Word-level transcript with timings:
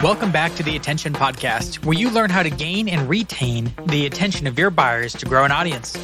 Welcome 0.00 0.30
back 0.30 0.54
to 0.54 0.62
the 0.62 0.76
Attention 0.76 1.12
Podcast, 1.12 1.84
where 1.84 1.98
you 1.98 2.08
learn 2.08 2.30
how 2.30 2.44
to 2.44 2.50
gain 2.50 2.88
and 2.88 3.08
retain 3.08 3.74
the 3.88 4.06
attention 4.06 4.46
of 4.46 4.56
your 4.56 4.70
buyers 4.70 5.12
to 5.14 5.26
grow 5.26 5.44
an 5.44 5.50
audience. 5.50 5.98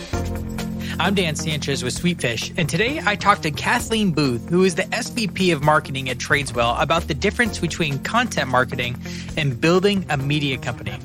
I'm 0.99 1.15
Dan 1.15 1.37
Sanchez 1.37 1.85
with 1.85 1.95
Sweetfish, 1.95 2.53
and 2.57 2.69
today 2.69 3.01
I 3.07 3.15
talked 3.15 3.45
to 3.45 3.53
Kathleen 3.53 4.11
Booth, 4.11 4.49
who 4.49 4.65
is 4.65 4.75
the 4.75 4.83
SVP 4.83 5.53
of 5.53 5.63
Marketing 5.63 6.11
at 6.11 6.19
Tradeswell, 6.19 6.83
about 6.83 7.07
the 7.07 7.15
difference 7.15 7.61
between 7.61 8.01
content 8.01 8.51
marketing 8.51 8.97
and 9.37 9.61
building 9.61 10.05
a 10.11 10.17
media 10.17 10.59
company. 10.59 10.99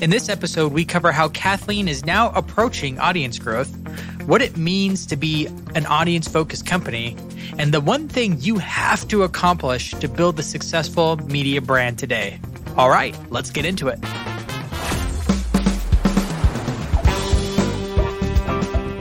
In 0.00 0.08
this 0.08 0.30
episode, 0.30 0.72
we 0.72 0.86
cover 0.86 1.12
how 1.12 1.28
Kathleen 1.28 1.88
is 1.88 2.06
now 2.06 2.30
approaching 2.30 2.98
audience 2.98 3.38
growth, 3.38 3.74
what 4.26 4.42
it 4.42 4.56
means 4.56 5.06
to 5.06 5.16
be 5.16 5.46
an 5.76 5.86
audience 5.86 6.26
focused 6.26 6.66
company, 6.66 7.16
and 7.58 7.72
the 7.72 7.80
one 7.80 8.08
thing 8.08 8.40
you 8.40 8.58
have 8.58 9.06
to 9.08 9.22
accomplish 9.22 9.92
to 9.92 10.08
build 10.08 10.38
a 10.40 10.42
successful 10.42 11.16
media 11.28 11.62
brand 11.62 11.96
today. 11.96 12.40
All 12.76 12.90
right, 12.90 13.16
let's 13.30 13.50
get 13.50 13.64
into 13.64 13.86
it. 13.86 14.00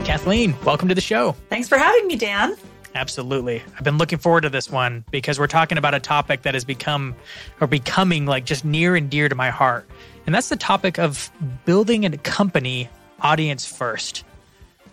Kathleen, 0.05 0.55
welcome 0.63 0.87
to 0.89 0.95
the 0.95 1.01
show. 1.01 1.35
Thanks 1.49 1.67
for 1.67 1.77
having 1.77 2.05
me, 2.05 2.15
Dan. 2.15 2.55
Absolutely. 2.93 3.63
I've 3.75 3.83
been 3.83 3.97
looking 3.97 4.19
forward 4.19 4.41
to 4.41 4.49
this 4.49 4.69
one 4.69 5.03
because 5.09 5.39
we're 5.39 5.47
talking 5.47 5.77
about 5.77 5.95
a 5.95 5.99
topic 5.99 6.43
that 6.43 6.53
has 6.53 6.63
become 6.63 7.15
or 7.59 7.67
becoming 7.67 8.25
like 8.25 8.45
just 8.45 8.63
near 8.63 8.95
and 8.95 9.09
dear 9.09 9.27
to 9.27 9.35
my 9.35 9.49
heart. 9.49 9.89
And 10.25 10.33
that's 10.33 10.49
the 10.49 10.55
topic 10.55 10.99
of 10.99 11.31
building 11.65 12.05
a 12.05 12.15
company 12.17 12.89
audience 13.19 13.65
first. 13.65 14.23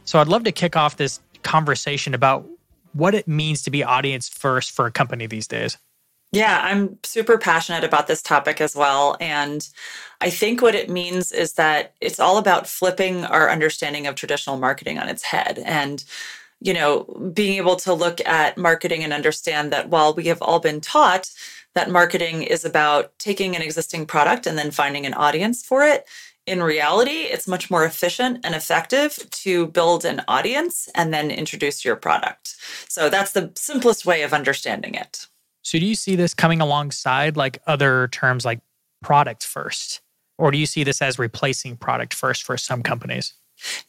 So 0.05 0.19
I'd 0.19 0.29
love 0.29 0.45
to 0.45 0.53
kick 0.53 0.77
off 0.77 0.97
this 0.97 1.21
conversation 1.43 2.15
about 2.15 2.47
what 2.93 3.15
it 3.15 3.27
means 3.27 3.63
to 3.63 3.71
be 3.71 3.83
audience 3.83 4.29
first 4.29 4.71
for 4.73 4.87
a 4.87 4.93
company 4.93 5.27
these 5.27 5.47
days. 5.47 5.79
Yeah, 6.33 6.61
I'm 6.63 6.99
super 7.03 7.37
passionate 7.37 7.85
about 7.85 8.07
this 8.07 8.23
topic 8.23 8.61
as 8.61 8.75
well. 8.75 9.17
And 9.21 9.69
I 10.21 10.31
think 10.31 10.63
what 10.63 10.75
it 10.75 10.89
means 10.89 11.31
is 11.31 11.55
that 11.55 11.95
it's 12.01 12.19
all 12.19 12.39
about 12.39 12.67
flipping 12.67 13.25
our 13.27 13.51
understanding 13.51 14.07
of 14.07 14.15
traditional 14.15 14.57
marketing 14.57 14.99
on 14.99 15.09
its 15.09 15.23
head. 15.23 15.59
And 15.65 16.03
you 16.63 16.73
know, 16.73 17.05
being 17.35 17.57
able 17.57 17.75
to 17.75 17.93
look 17.93 18.21
at 18.25 18.57
marketing 18.57 19.03
and 19.03 19.13
understand 19.13 19.73
that 19.73 19.89
while 19.89 20.15
we 20.15 20.27
have 20.27 20.41
all 20.41 20.61
been 20.61 20.81
taught 20.81 21.29
that 21.75 21.91
marketing 21.91 22.43
is 22.43 22.65
about 22.65 23.19
taking 23.19 23.57
an 23.57 23.63
existing 23.63 24.07
product 24.07 24.47
and 24.47 24.57
then 24.57 24.71
finding 24.71 25.05
an 25.05 25.15
audience 25.15 25.65
for 25.65 25.83
it, 25.83 26.07
in 26.47 26.63
reality, 26.63 27.23
it's 27.23 27.47
much 27.47 27.71
more 27.71 27.85
efficient 27.85 28.45
and 28.45 28.55
effective 28.55 29.19
to 29.31 29.69
build 29.69 30.05
an 30.05 30.23
audience 30.27 30.89
and 30.95 31.15
then 31.15 31.31
introduce 31.31 31.85
your 31.85 31.97
product. 31.97 32.57
So 32.89 33.09
that's 33.09 33.33
the 33.33 33.53
simplest 33.57 34.05
way 34.05 34.23
of 34.23 34.33
understanding 34.33 34.95
it. 34.95 35.29
So, 35.63 35.79
do 35.79 35.87
you 35.87 35.95
see 35.95 36.17
this 36.17 36.35
coming 36.35 36.61
alongside 36.61 37.37
like 37.37 37.63
other 37.67 38.09
terms 38.09 38.45
like 38.45 38.61
product 39.03 39.45
first? 39.45 40.01
Or 40.39 40.51
do 40.51 40.59
you 40.59 40.67
see 40.67 40.83
this 40.83 41.01
as 41.01 41.19
replacing 41.19 41.77
product 41.77 42.15
first 42.15 42.43
for 42.43 42.57
some 42.57 42.83
companies? 42.83 43.35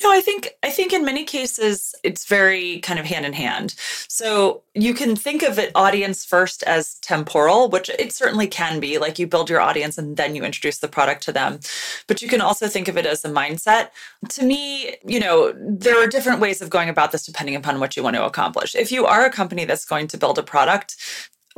No, 0.02 0.12
I 0.12 0.22
think 0.22 0.50
I 0.64 0.70
think 0.70 0.94
in 0.94 1.06
many 1.06 1.24
cases 1.24 1.96
it's 2.04 2.26
very 2.26 2.80
kind 2.80 3.00
of 3.00 3.06
hand 3.06 3.26
in 3.26 3.34
hand. 3.34 3.76
So 4.08 4.64
you 4.74 4.94
can 4.94 5.16
think 5.16 5.44
of 5.44 5.58
it 5.60 5.72
audience 5.76 6.26
first 6.26 6.64
as 6.64 6.96
temporal, 6.96 7.70
which 7.70 7.90
it 7.90 8.14
certainly 8.14 8.48
can 8.48 8.80
be. 8.80 8.98
Like 8.98 9.20
you 9.20 9.28
build 9.28 9.50
your 9.50 9.62
audience 9.62 9.98
and 9.98 10.18
then 10.18 10.36
you 10.36 10.44
introduce 10.44 10.80
the 10.80 10.88
product 10.88 11.24
to 11.24 11.32
them. 11.32 11.60
But 12.08 12.22
you 12.22 12.28
can 12.28 12.42
also 12.42 12.68
think 12.68 12.88
of 12.88 12.98
it 12.98 13.06
as 13.06 13.24
a 13.26 13.30
mindset. 13.30 13.90
To 14.30 14.44
me, 14.44 14.96
you 15.06 15.20
know, 15.20 15.54
there 15.58 16.02
are 16.02 16.08
different 16.08 16.40
ways 16.40 16.62
of 16.62 16.70
going 16.70 16.90
about 16.90 17.12
this 17.12 17.26
depending 17.26 17.56
upon 17.56 17.80
what 17.80 17.96
you 17.96 18.04
want 18.04 18.16
to 18.16 18.26
accomplish. 18.26 18.76
If 18.76 18.92
you 18.92 19.06
are 19.06 19.26
a 19.26 19.32
company 19.32 19.66
that's 19.66 19.86
going 19.86 20.08
to 20.08 20.18
build 20.18 20.38
a 20.38 20.44
product, 20.44 20.96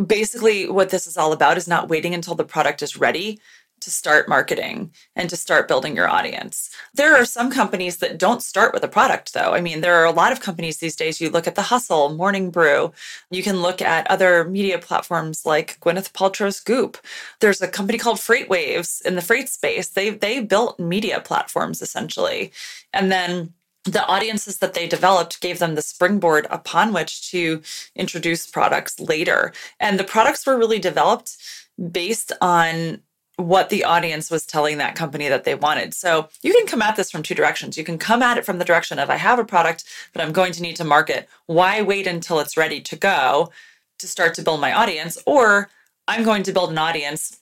basically 0.06 0.70
what 0.70 0.90
this 0.90 1.08
is 1.08 1.18
all 1.18 1.32
about 1.32 1.58
is 1.58 1.68
not 1.68 1.90
waiting 1.90 2.14
until 2.14 2.36
the 2.36 2.44
product 2.44 2.82
is 2.82 2.98
ready 2.98 3.40
to 3.86 3.92
start 3.92 4.28
marketing 4.28 4.92
and 5.16 5.30
to 5.30 5.38
start 5.38 5.68
building 5.68 5.96
your 5.96 6.10
audience. 6.10 6.72
There 6.96 7.16
are 7.16 7.24
some 7.24 7.52
companies 7.52 7.98
that 7.98 8.18
don't 8.18 8.42
start 8.42 8.74
with 8.74 8.84
a 8.84 8.88
product, 8.88 9.34
though. 9.34 9.54
I 9.54 9.62
mean, 9.62 9.82
there 9.82 9.96
are 9.96 10.06
a 10.06 10.12
lot 10.12 10.32
of 10.32 10.42
companies 10.42 10.78
these 10.78 10.96
days. 10.96 11.22
You 11.22 11.30
look 11.30 11.46
at 11.46 11.54
The 11.54 11.62
Hustle, 11.62 12.16
Morning 12.16 12.50
Brew. 12.50 12.92
You 13.30 13.44
can 13.44 13.62
look 13.62 13.84
at 13.84 14.10
other 14.10 14.44
media 14.46 14.80
platforms 14.80 15.46
like 15.46 15.80
Gwyneth 15.82 16.14
Paltrow's 16.14 16.60
Goop. 16.60 16.98
There's 17.42 17.62
a 17.62 17.68
company 17.68 18.00
called 18.00 18.18
FreightWaves 18.18 19.06
in 19.06 19.14
the 19.14 19.22
freight 19.22 19.50
space. 19.50 19.88
They 19.90 20.10
they 20.10 20.42
built 20.42 20.80
media 20.80 21.22
platforms 21.22 21.82
essentially, 21.82 22.52
and 22.92 23.12
then 23.12 23.54
the 23.84 24.06
audiences 24.08 24.58
that 24.58 24.74
they 24.74 24.88
developed 24.88 25.42
gave 25.42 25.60
them 25.60 25.76
the 25.76 25.82
springboard 25.84 26.48
upon 26.50 26.92
which 26.92 27.30
to 27.30 27.62
introduce 27.96 28.48
products 28.48 29.00
later. 29.00 29.54
And 29.80 30.00
the 30.00 30.04
products 30.04 30.48
were 30.48 30.58
really 30.58 30.80
developed 30.80 31.38
based 31.92 32.32
on 32.42 33.02
what 33.38 33.70
the 33.70 33.84
audience 33.84 34.32
was 34.32 34.46
telling 34.46 34.78
that 34.78 34.96
company 34.96 35.28
that 35.28 35.44
they 35.44 35.56
wanted. 35.56 35.94
So 35.94 36.30
you 36.42 36.54
can 36.54 36.68
come 36.68 36.82
at 36.82 36.96
this 36.96 37.12
from 37.12 37.24
two 37.24 37.36
directions. 37.36 37.78
You 37.78 37.84
can 37.84 37.98
come 37.98 38.24
at 38.24 38.38
it 38.38 38.46
from 38.46 38.60
the 38.60 38.66
direction 38.66 38.98
of 38.98 39.10
I 39.10 39.18
have 39.18 39.40
a 39.40 39.46
product 39.46 39.84
that 40.14 40.26
I'm 40.26 40.32
going 40.32 40.54
to 40.54 40.62
need 40.62 40.78
to 40.78 40.84
market. 40.84 41.28
Why 41.46 41.82
wait 41.82 42.08
until 42.08 42.40
it's 42.40 42.56
ready 42.56 42.80
to 42.82 42.96
go 42.96 43.52
to 44.00 44.08
start 44.08 44.34
to 44.36 44.42
build 44.42 44.62
my 44.62 44.74
audience? 44.74 45.18
Or 45.26 45.70
I'm 46.08 46.24
going 46.24 46.44
to 46.44 46.54
build 46.54 46.72
an 46.72 46.78
audience 46.78 47.40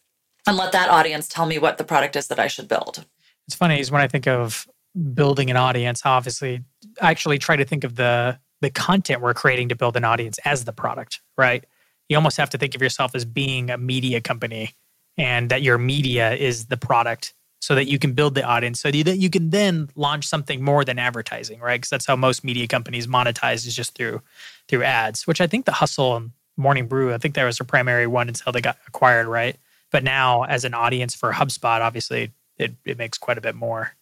and 0.48 0.58
let 0.58 0.72
that 0.72 0.90
audience 0.90 1.28
tell 1.28 1.46
me 1.46 1.60
what 1.60 1.78
the 1.78 1.84
product 1.84 2.16
is 2.16 2.28
that 2.28 2.40
I 2.40 2.48
should 2.48 2.68
build. 2.68 3.06
It's 3.48 3.56
funny 3.56 3.80
is 3.80 3.92
when 3.92 4.02
I 4.02 4.08
think 4.08 4.28
of 4.28 4.68
building 5.14 5.50
an 5.50 5.58
audience, 5.58 6.02
obviously 6.06 6.64
I 7.02 7.12
actually 7.12 7.40
try 7.40 7.56
to 7.56 7.66
think 7.66 7.84
of 7.84 7.96
the 7.96 8.40
the 8.62 8.70
content 8.70 9.22
we're 9.22 9.34
creating 9.34 9.68
to 9.68 9.76
build 9.76 9.98
an 9.98 10.06
audience 10.06 10.40
as 10.46 10.64
the 10.64 10.72
product, 10.72 11.20
right? 11.38 11.66
You 12.08 12.16
almost 12.16 12.38
have 12.38 12.50
to 12.52 12.58
think 12.58 12.76
of 12.76 12.82
yourself 12.82 13.14
as 13.14 13.26
being 13.26 13.70
a 13.70 13.78
media 13.78 14.22
company 14.22 14.74
and 15.18 15.50
that 15.50 15.62
your 15.62 15.78
media 15.78 16.34
is 16.34 16.66
the 16.66 16.78
product 16.78 17.34
so 17.60 17.76
that 17.76 17.86
you 17.86 17.98
can 17.98 18.12
build 18.12 18.36
the 18.36 18.44
audience 18.44 18.82
so 18.82 18.92
that 18.92 19.18
you 19.18 19.30
can 19.30 19.50
then 19.50 19.90
launch 19.96 20.26
something 20.26 20.64
more 20.64 20.84
than 20.84 21.00
advertising 21.00 21.60
right? 21.60 21.80
Because 21.80 21.90
that's 21.90 22.06
how 22.06 22.16
most 22.16 22.44
media 22.44 22.68
companies 22.68 23.08
monetize 23.08 23.66
is 23.66 23.76
just 23.76 23.96
through 23.96 24.22
through 24.68 24.84
ads 24.84 25.28
which 25.28 25.42
i 25.42 25.48
think 25.48 25.66
the 25.66 25.72
hustle 25.72 26.16
and 26.16 26.32
morning 26.58 26.88
brew 26.88 27.14
i 27.14 27.18
think 27.18 27.36
that 27.36 27.44
was 27.44 27.58
their 27.58 27.66
primary 27.66 28.08
one 28.08 28.28
until 28.28 28.52
they 28.52 28.62
got 28.62 28.78
acquired 28.88 29.28
right? 29.28 29.58
But 29.92 30.04
now 30.04 30.44
as 30.44 30.66
an 30.66 30.74
audience 30.74 31.16
for 31.16 31.32
hubspot 31.32 31.82
obviously 31.82 32.32
it, 32.58 32.74
it 32.86 32.98
makes 32.98 33.18
quite 33.18 33.38
a 33.38 33.42
bit 33.42 33.56
more 33.56 33.94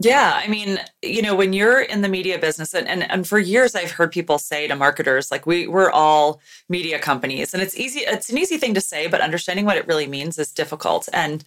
yeah, 0.00 0.40
I 0.42 0.48
mean, 0.48 0.80
you 1.02 1.22
know, 1.22 1.36
when 1.36 1.52
you're 1.52 1.80
in 1.80 2.02
the 2.02 2.08
media 2.08 2.36
business 2.36 2.74
and, 2.74 2.88
and 2.88 3.08
and 3.08 3.28
for 3.28 3.38
years 3.38 3.76
I've 3.76 3.92
heard 3.92 4.10
people 4.10 4.38
say 4.38 4.66
to 4.66 4.74
marketers 4.74 5.30
like 5.30 5.46
we 5.46 5.68
we're 5.68 5.90
all 5.90 6.40
media 6.68 6.98
companies 6.98 7.54
and 7.54 7.62
it's 7.62 7.78
easy 7.78 8.00
it's 8.00 8.28
an 8.28 8.36
easy 8.36 8.56
thing 8.56 8.74
to 8.74 8.80
say 8.80 9.06
but 9.06 9.20
understanding 9.20 9.64
what 9.64 9.76
it 9.76 9.86
really 9.86 10.08
means 10.08 10.36
is 10.36 10.50
difficult 10.50 11.08
and 11.12 11.44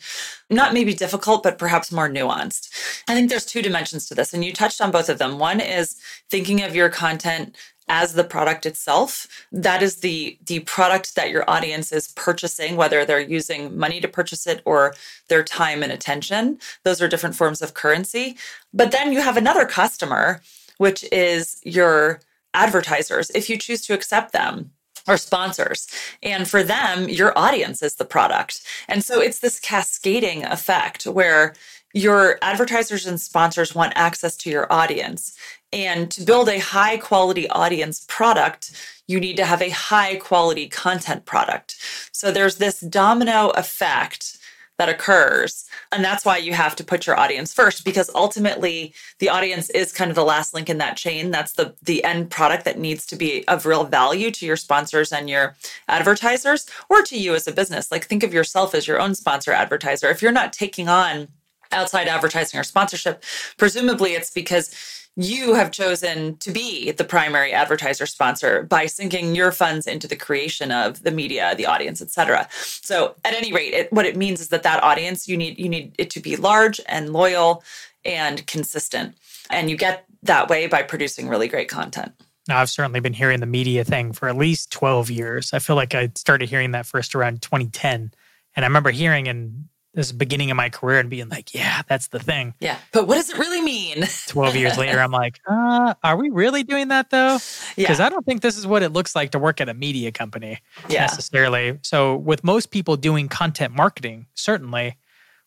not 0.50 0.74
maybe 0.74 0.94
difficult 0.94 1.44
but 1.44 1.58
perhaps 1.58 1.92
more 1.92 2.08
nuanced. 2.08 2.70
I 3.10 3.16
think 3.16 3.30
there's 3.30 3.46
two 3.46 3.62
dimensions 3.62 4.08
to 4.08 4.16
this 4.16 4.34
and 4.34 4.46
you 4.46 4.54
touched 4.54 4.80
on 4.80 4.92
both 4.92 5.10
of 5.10 5.18
them. 5.18 5.40
One 5.40 5.60
is 5.60 5.98
thinking 6.30 6.64
of 6.64 6.74
your 6.74 6.88
content 6.90 7.54
as 7.90 8.14
the 8.14 8.24
product 8.24 8.66
itself 8.66 9.28
that 9.52 9.82
is 9.82 9.98
the 9.98 10.38
the 10.46 10.60
product 10.62 11.16
that 11.16 11.30
your 11.30 11.50
audience 11.50 11.92
is 11.92 12.10
purchasing 12.10 12.76
whether 12.76 13.06
they're 13.06 13.20
using 13.20 13.78
money 13.78 14.00
to 14.00 14.08
purchase 14.08 14.46
it 14.48 14.62
or 14.66 14.94
their 15.30 15.44
time 15.44 15.84
and 15.84 15.92
attention 15.92 16.58
those 16.84 17.02
are 17.02 17.08
different 17.08 17.36
forms 17.36 17.62
of 17.62 17.74
currency 17.74 18.38
but 18.74 18.92
then 18.92 19.12
you 19.12 19.22
have 19.22 19.38
another 19.38 19.66
customer 19.66 20.42
which 20.78 21.04
is 21.12 21.60
your 21.64 22.20
advertisers 22.54 23.30
if 23.32 23.50
you 23.50 23.58
choose 23.58 23.82
to 23.82 23.94
accept 23.94 24.34
them 24.34 24.72
or 25.08 25.18
sponsors. 25.18 25.88
And 26.22 26.48
for 26.48 26.64
them, 26.64 27.08
your 27.08 27.38
audience 27.38 27.82
is 27.82 27.96
the 27.96 28.06
product. 28.06 28.62
And 28.88 29.04
so 29.04 29.22
it's 29.22 29.40
this 29.40 29.60
cascading 29.60 30.44
effect 30.44 31.06
where 31.06 31.56
your 31.94 32.38
advertisers 32.42 33.08
and 33.08 33.20
sponsors 33.20 33.74
want 33.74 33.94
access 33.96 34.36
to 34.38 34.50
your 34.50 34.72
audience. 34.72 35.36
And 35.74 36.10
to 36.12 36.24
build 36.24 36.50
a 36.50 36.60
high 36.60 36.98
quality 36.98 37.48
audience 37.50 38.06
product, 38.08 38.72
you 39.08 39.20
need 39.20 39.38
to 39.38 39.46
have 39.46 39.62
a 39.62 39.70
high 39.70 40.16
quality 40.16 40.68
content 40.68 41.26
product. 41.26 41.76
So 42.12 42.32
there's 42.32 42.56
this 42.58 42.80
domino 42.80 43.50
effect 43.50 44.38
that 44.78 44.90
occurs. 44.90 45.66
And 45.92 46.04
that's 46.04 46.24
why 46.24 46.38
you 46.38 46.54
have 46.54 46.76
to 46.76 46.84
put 46.84 47.08
your 47.08 47.20
audience 47.20 47.54
first 47.54 47.84
because 47.84 48.12
ultimately 48.14 48.94
the 49.20 49.30
audience 49.30 49.70
is 49.72 49.92
kind 49.92 50.12
of 50.12 50.16
the 50.16 50.24
last 50.24 50.54
link 50.54 50.70
in 50.70 50.78
that 50.78 50.98
chain. 50.98 51.32
That's 51.32 51.54
the 51.54 51.76
the 51.82 52.04
end 52.04 52.30
product 52.30 52.64
that 52.66 52.78
needs 52.78 53.06
to 53.08 53.16
be 53.16 53.48
of 53.48 53.66
real 53.66 53.86
value 53.86 54.30
to 54.32 54.46
your 54.46 54.56
sponsors 54.56 55.12
and 55.12 55.30
your 55.30 55.56
advertisers 55.88 56.68
or 56.90 57.02
to 57.04 57.18
you 57.18 57.34
as 57.34 57.48
a 57.48 57.52
business. 57.52 57.92
Like 57.92 58.06
think 58.06 58.24
of 58.24 58.34
yourself 58.34 58.76
as 58.76 58.88
your 58.88 59.00
own 59.00 59.16
sponsor 59.16 59.52
advertiser. 59.52 60.10
If 60.10 60.22
you're 60.22 60.32
not 60.32 60.54
taking 60.54 60.88
on 60.88 61.30
outside 61.72 62.08
advertising 62.08 62.60
or 62.60 62.64
sponsorship, 62.64 63.24
presumably 63.58 64.12
it's 64.12 64.32
because 64.32 64.74
you 65.20 65.56
have 65.56 65.72
chosen 65.72 66.38
to 66.38 66.52
be 66.52 66.92
the 66.92 67.04
primary 67.04 67.52
advertiser 67.52 68.06
sponsor 68.06 68.64
by 68.64 68.86
sinking 68.86 69.36
your 69.36 69.52
funds 69.52 69.88
into 69.88 70.08
the 70.08 70.16
creation 70.16 70.72
of 70.72 71.04
the 71.04 71.12
media 71.12 71.54
the 71.58 71.66
audience 71.66 72.02
etc 72.02 72.48
so 72.52 73.16
at 73.26 73.34
any 73.34 73.52
rate 73.52 73.74
it, 73.74 73.92
what 73.92 74.06
it 74.06 74.16
means 74.16 74.40
is 74.40 74.48
that 74.50 74.64
that 74.64 74.82
audience 74.84 75.28
you 75.28 75.36
need 75.36 75.58
you 75.60 75.68
need 75.68 75.94
it 75.98 76.10
to 76.10 76.20
be 76.20 76.36
large 76.36 76.80
and 76.88 77.12
loyal 77.12 77.64
and 78.08 78.48
consistent. 78.48 79.16
And 79.50 79.70
you 79.70 79.78
get 79.78 80.06
that 80.24 80.50
way 80.50 80.66
by 80.68 80.82
producing 80.82 81.28
really 81.28 81.48
great 81.48 81.70
content. 81.70 82.14
Now, 82.48 82.60
I've 82.60 82.70
certainly 82.70 83.02
been 83.02 83.14
hearing 83.14 83.42
the 83.42 83.46
media 83.46 83.84
thing 83.84 84.14
for 84.14 84.30
at 84.30 84.38
least 84.38 84.72
12 84.72 85.12
years. 85.12 85.54
I 85.54 85.60
feel 85.60 85.76
like 85.76 85.94
I 85.94 86.12
started 86.16 86.50
hearing 86.50 86.72
that 86.72 86.86
first 86.86 87.14
around 87.14 87.42
2010 87.42 88.12
And 88.56 88.66
I 88.66 88.68
remember 88.68 88.90
hearing 88.90 89.28
in 89.28 89.68
this 89.98 90.12
beginning 90.12 90.52
of 90.52 90.58
my 90.58 90.70
career 90.70 91.00
and 91.00 91.10
being 91.10 91.28
like, 91.28 91.56
yeah, 91.56 91.82
that's 91.90 92.10
the 92.10 92.20
thing. 92.20 92.54
Yeah. 92.60 92.78
But 92.94 93.08
what 93.08 93.16
does 93.16 93.32
it 93.32 93.40
really 93.40 93.62
mean? 93.62 94.06
12 94.28 94.56
years 94.56 94.78
later, 94.78 95.00
I'm 95.00 95.12
like, 95.12 95.40
uh, 95.50 95.96
are 96.04 96.16
we 96.16 96.30
really 96.30 96.62
doing 96.62 96.90
that 96.90 97.10
though? 97.10 97.40
Because 97.76 98.00
yeah. 98.00 98.06
I 98.06 98.10
don't 98.10 98.24
think 98.24 98.44
this 98.44 98.58
is 98.58 98.68
what 98.68 98.84
it 98.84 98.94
looks 98.94 99.16
like 99.16 99.32
to 99.32 99.40
work 99.40 99.60
at 99.60 99.70
a 99.70 99.74
media 99.74 100.12
company 100.12 100.60
yeah. 100.88 101.02
necessarily. 101.02 101.80
So, 101.82 102.16
with 102.16 102.44
most 102.44 102.70
people 102.70 102.96
doing 102.96 103.28
content 103.28 103.74
marketing, 103.76 104.28
certainly, 104.36 104.96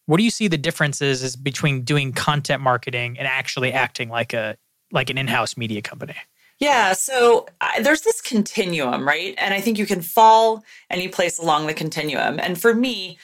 what 0.06 0.16
do 0.16 0.24
you 0.24 0.30
see 0.30 0.48
the 0.48 0.58
differences 0.58 1.22
is 1.22 1.36
between 1.36 1.82
doing 1.82 2.12
content 2.12 2.60
marketing 2.60 3.18
and 3.20 3.28
actually 3.28 3.72
acting 3.72 4.08
like 4.08 4.32
a 4.32 4.56
like 4.90 5.10
an 5.10 5.16
in-house 5.16 5.56
media 5.56 5.80
company? 5.80 6.16
Yeah, 6.60 6.92
so 6.92 7.46
uh, 7.62 7.80
there's 7.80 8.02
this 8.02 8.20
continuum, 8.20 9.08
right? 9.08 9.34
And 9.38 9.54
I 9.54 9.62
think 9.62 9.78
you 9.78 9.86
can 9.86 10.02
fall 10.02 10.62
any 10.90 11.08
place 11.08 11.38
along 11.38 11.68
the 11.68 11.72
continuum. 11.72 12.38
And 12.38 12.60
for 12.60 12.74
me, 12.74 13.16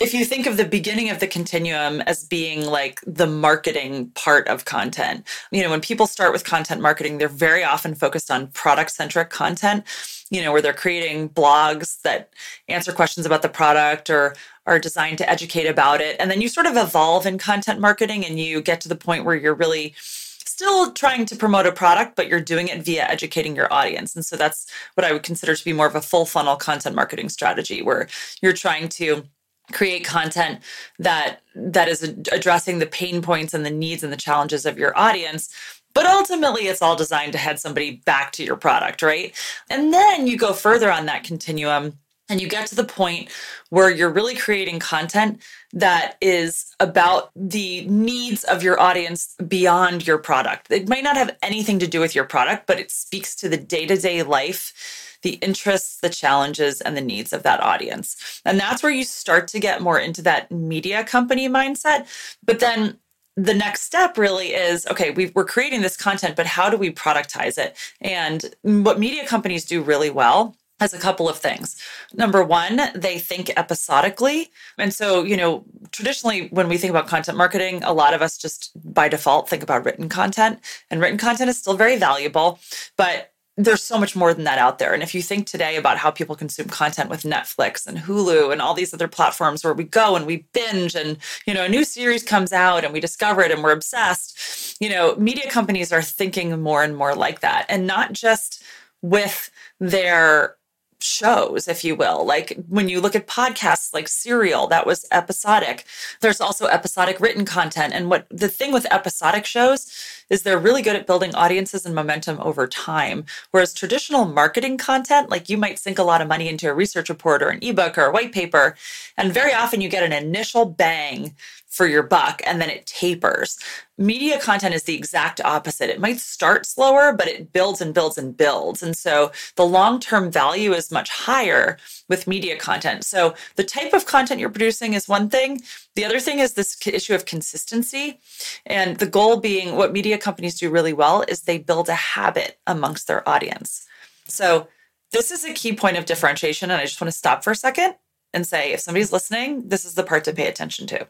if 0.00 0.12
you 0.12 0.24
think 0.26 0.46
of 0.46 0.58
the 0.58 0.64
beginning 0.64 1.08
of 1.08 1.20
the 1.20 1.26
continuum 1.26 2.02
as 2.02 2.24
being 2.24 2.66
like 2.66 3.00
the 3.06 3.26
marketing 3.26 4.10
part 4.10 4.46
of 4.46 4.66
content, 4.66 5.26
you 5.50 5.62
know, 5.62 5.70
when 5.70 5.80
people 5.80 6.06
start 6.06 6.32
with 6.32 6.44
content 6.44 6.82
marketing, 6.82 7.16
they're 7.16 7.28
very 7.28 7.64
often 7.64 7.94
focused 7.94 8.30
on 8.30 8.48
product 8.48 8.90
centric 8.90 9.30
content, 9.30 9.84
you 10.28 10.42
know, 10.42 10.52
where 10.52 10.60
they're 10.60 10.74
creating 10.74 11.30
blogs 11.30 12.02
that 12.02 12.30
answer 12.68 12.92
questions 12.92 13.24
about 13.24 13.40
the 13.40 13.48
product 13.48 14.10
or 14.10 14.34
are 14.66 14.78
designed 14.78 15.16
to 15.18 15.30
educate 15.30 15.66
about 15.66 16.02
it. 16.02 16.16
And 16.20 16.30
then 16.30 16.42
you 16.42 16.48
sort 16.48 16.66
of 16.66 16.76
evolve 16.76 17.24
in 17.24 17.38
content 17.38 17.80
marketing 17.80 18.26
and 18.26 18.38
you 18.38 18.60
get 18.60 18.82
to 18.82 18.88
the 18.88 18.96
point 18.96 19.24
where 19.24 19.36
you're 19.36 19.54
really 19.54 19.94
still 19.96 20.92
trying 20.92 21.26
to 21.26 21.36
promote 21.36 21.66
a 21.66 21.72
product, 21.72 22.16
but 22.16 22.28
you're 22.28 22.40
doing 22.40 22.68
it 22.68 22.82
via 22.82 23.04
educating 23.04 23.54
your 23.54 23.72
audience. 23.72 24.14
And 24.14 24.24
so 24.24 24.36
that's 24.36 24.66
what 24.94 25.04
I 25.04 25.12
would 25.12 25.22
consider 25.22 25.54
to 25.54 25.64
be 25.64 25.72
more 25.72 25.86
of 25.86 25.94
a 25.94 26.00
full 26.00 26.26
funnel 26.26 26.56
content 26.56 26.96
marketing 26.96 27.28
strategy 27.28 27.82
where 27.82 28.08
you're 28.42 28.52
trying 28.52 28.88
to 28.90 29.24
create 29.72 30.04
content 30.04 30.60
that 30.98 31.40
that 31.54 31.88
is 31.88 32.02
addressing 32.02 32.78
the 32.78 32.86
pain 32.86 33.22
points 33.22 33.54
and 33.54 33.64
the 33.64 33.70
needs 33.70 34.02
and 34.02 34.12
the 34.12 34.16
challenges 34.16 34.66
of 34.66 34.78
your 34.78 34.96
audience 34.98 35.54
but 35.94 36.06
ultimately 36.06 36.62
it's 36.62 36.82
all 36.82 36.96
designed 36.96 37.32
to 37.32 37.38
head 37.38 37.58
somebody 37.58 38.02
back 38.04 38.32
to 38.32 38.44
your 38.44 38.56
product 38.56 39.02
right 39.02 39.34
and 39.70 39.92
then 39.92 40.26
you 40.26 40.36
go 40.36 40.52
further 40.52 40.90
on 40.90 41.06
that 41.06 41.24
continuum 41.24 41.98
and 42.28 42.40
you 42.40 42.48
get 42.48 42.66
to 42.68 42.74
the 42.74 42.84
point 42.84 43.30
where 43.70 43.90
you're 43.90 44.10
really 44.10 44.34
creating 44.34 44.78
content 44.78 45.40
that 45.72 46.16
is 46.20 46.74
about 46.80 47.30
the 47.36 47.86
needs 47.86 48.42
of 48.44 48.62
your 48.62 48.80
audience 48.80 49.34
beyond 49.46 50.06
your 50.06 50.18
product. 50.18 50.70
It 50.70 50.88
might 50.88 51.04
not 51.04 51.16
have 51.16 51.36
anything 51.42 51.78
to 51.80 51.86
do 51.86 52.00
with 52.00 52.14
your 52.14 52.24
product, 52.24 52.66
but 52.66 52.80
it 52.80 52.90
speaks 52.90 53.34
to 53.36 53.48
the 53.48 53.56
day 53.56 53.86
to 53.86 53.96
day 53.96 54.22
life 54.22 55.15
the 55.26 55.38
interests, 55.42 55.98
the 56.00 56.08
challenges, 56.08 56.80
and 56.80 56.96
the 56.96 57.00
needs 57.00 57.32
of 57.32 57.42
that 57.42 57.60
audience. 57.60 58.40
And 58.44 58.60
that's 58.60 58.80
where 58.80 58.92
you 58.92 59.02
start 59.02 59.48
to 59.48 59.58
get 59.58 59.82
more 59.82 59.98
into 59.98 60.22
that 60.22 60.52
media 60.52 61.02
company 61.02 61.48
mindset. 61.48 62.06
But 62.44 62.60
then 62.60 62.98
the 63.36 63.52
next 63.52 63.82
step 63.82 64.16
really 64.16 64.54
is 64.54 64.86
okay 64.86 65.10
we 65.10 65.30
are 65.36 65.44
creating 65.44 65.82
this 65.82 65.94
content 65.94 66.34
but 66.36 66.46
how 66.46 66.70
do 66.70 66.78
we 66.78 66.90
productize 66.90 67.58
it 67.58 67.76
and 68.00 68.54
what 68.62 68.98
media 68.98 69.26
companies 69.26 69.66
do 69.66 69.82
really 69.82 70.08
well 70.08 70.56
has 70.80 70.92
a 70.92 70.98
couple 70.98 71.28
of 71.28 71.38
things. 71.38 71.76
Number 72.12 72.44
one, 72.44 72.80
they 72.94 73.18
think 73.18 73.50
episodically. 73.56 74.50
And 74.76 74.92
so, 74.92 75.22
you 75.22 75.36
know, 75.36 75.64
traditionally, 75.90 76.48
when 76.48 76.68
we 76.68 76.76
think 76.76 76.90
about 76.90 77.08
content 77.08 77.38
marketing, 77.38 77.82
a 77.82 77.94
lot 77.94 78.12
of 78.12 78.20
us 78.20 78.36
just 78.36 78.72
by 78.92 79.08
default 79.08 79.48
think 79.48 79.62
about 79.62 79.86
written 79.86 80.08
content, 80.08 80.60
and 80.90 81.00
written 81.00 81.18
content 81.18 81.48
is 81.48 81.58
still 81.58 81.76
very 81.76 81.96
valuable. 81.96 82.58
But 82.96 83.32
there's 83.56 83.82
so 83.82 83.98
much 83.98 84.14
more 84.14 84.34
than 84.34 84.44
that 84.44 84.58
out 84.58 84.78
there. 84.78 84.92
And 84.92 85.02
if 85.02 85.14
you 85.14 85.22
think 85.22 85.46
today 85.46 85.76
about 85.76 85.96
how 85.96 86.10
people 86.10 86.36
consume 86.36 86.68
content 86.68 87.08
with 87.08 87.22
Netflix 87.22 87.86
and 87.86 87.96
Hulu 87.96 88.52
and 88.52 88.60
all 88.60 88.74
these 88.74 88.92
other 88.92 89.08
platforms 89.08 89.64
where 89.64 89.72
we 89.72 89.84
go 89.84 90.14
and 90.14 90.26
we 90.26 90.46
binge 90.52 90.94
and, 90.94 91.16
you 91.46 91.54
know, 91.54 91.64
a 91.64 91.68
new 91.68 91.84
series 91.84 92.22
comes 92.22 92.52
out 92.52 92.84
and 92.84 92.92
we 92.92 93.00
discover 93.00 93.40
it 93.40 93.50
and 93.50 93.62
we're 93.62 93.72
obsessed, 93.72 94.76
you 94.80 94.90
know, 94.90 95.16
media 95.16 95.48
companies 95.48 95.90
are 95.90 96.02
thinking 96.02 96.60
more 96.60 96.82
and 96.82 96.96
more 96.96 97.14
like 97.14 97.40
that. 97.40 97.64
And 97.70 97.86
not 97.86 98.12
just 98.12 98.62
with 99.00 99.50
their 99.80 100.56
shows, 101.00 101.68
if 101.68 101.84
you 101.84 101.94
will. 101.94 102.24
Like 102.24 102.56
when 102.68 102.88
you 102.88 103.00
look 103.00 103.14
at 103.14 103.26
podcasts 103.26 103.92
like 103.92 104.08
Serial, 104.08 104.66
that 104.68 104.86
was 104.86 105.06
episodic. 105.12 105.84
There's 106.20 106.40
also 106.40 106.66
episodic 106.66 107.20
written 107.20 107.44
content. 107.44 107.92
And 107.92 108.10
what 108.10 108.26
the 108.30 108.48
thing 108.48 108.72
with 108.72 108.92
episodic 108.92 109.44
shows 109.44 109.90
is 110.30 110.42
they're 110.42 110.58
really 110.58 110.82
good 110.82 110.96
at 110.96 111.06
building 111.06 111.34
audiences 111.34 111.86
and 111.86 111.94
momentum 111.94 112.38
over 112.40 112.66
time. 112.66 113.24
Whereas 113.50 113.72
traditional 113.72 114.24
marketing 114.24 114.78
content, 114.78 115.30
like 115.30 115.48
you 115.48 115.56
might 115.56 115.78
sink 115.78 115.98
a 115.98 116.02
lot 116.02 116.20
of 116.20 116.28
money 116.28 116.48
into 116.48 116.68
a 116.68 116.74
research 116.74 117.08
report 117.08 117.42
or 117.42 117.48
an 117.48 117.60
ebook 117.62 117.96
or 117.96 118.06
a 118.06 118.12
white 118.12 118.32
paper, 118.32 118.76
and 119.16 119.32
very 119.32 119.52
often 119.52 119.80
you 119.80 119.88
get 119.88 120.02
an 120.02 120.12
initial 120.12 120.64
bang 120.64 121.34
for 121.76 121.86
your 121.86 122.02
buck 122.02 122.40
and 122.46 122.60
then 122.60 122.70
it 122.70 122.86
tapers. 122.86 123.58
Media 123.98 124.40
content 124.40 124.74
is 124.74 124.84
the 124.84 124.94
exact 124.94 125.40
opposite. 125.42 125.90
It 125.90 126.00
might 126.00 126.18
start 126.18 126.64
slower, 126.64 127.12
but 127.12 127.28
it 127.28 127.52
builds 127.52 127.80
and 127.80 127.92
builds 127.92 128.16
and 128.16 128.36
builds. 128.36 128.82
And 128.82 128.96
so 128.96 129.30
the 129.56 129.66
long 129.66 130.00
term 130.00 130.30
value 130.30 130.72
is 130.72 130.90
much 130.90 131.10
higher 131.10 131.76
with 132.08 132.26
media 132.26 132.56
content. 132.56 133.04
So 133.04 133.34
the 133.56 133.64
type 133.64 133.92
of 133.92 134.06
content 134.06 134.40
you're 134.40 134.50
producing 134.50 134.94
is 134.94 135.08
one 135.08 135.28
thing. 135.28 135.60
The 135.94 136.04
other 136.04 136.20
thing 136.20 136.38
is 136.38 136.54
this 136.54 136.78
issue 136.86 137.14
of 137.14 137.26
consistency. 137.26 138.20
And 138.64 138.96
the 138.96 139.06
goal 139.06 139.36
being 139.36 139.76
what 139.76 139.92
media 139.92 140.18
companies 140.18 140.58
do 140.58 140.70
really 140.70 140.94
well 140.94 141.24
is 141.28 141.42
they 141.42 141.58
build 141.58 141.88
a 141.88 141.94
habit 141.94 142.58
amongst 142.66 143.06
their 143.06 143.26
audience. 143.28 143.86
So 144.26 144.68
this 145.12 145.30
is 145.30 145.44
a 145.44 145.52
key 145.52 145.74
point 145.74 145.98
of 145.98 146.06
differentiation. 146.06 146.70
And 146.70 146.80
I 146.80 146.84
just 146.84 147.00
want 147.00 147.12
to 147.12 147.18
stop 147.18 147.44
for 147.44 147.50
a 147.50 147.56
second 147.56 147.94
and 148.36 148.46
say, 148.46 148.72
if 148.72 148.80
somebody's 148.80 149.12
listening, 149.12 149.66
this 149.68 149.84
is 149.84 149.94
the 149.94 150.04
part 150.04 150.22
to 150.24 150.32
pay 150.32 150.46
attention 150.46 150.86
to. 150.88 151.06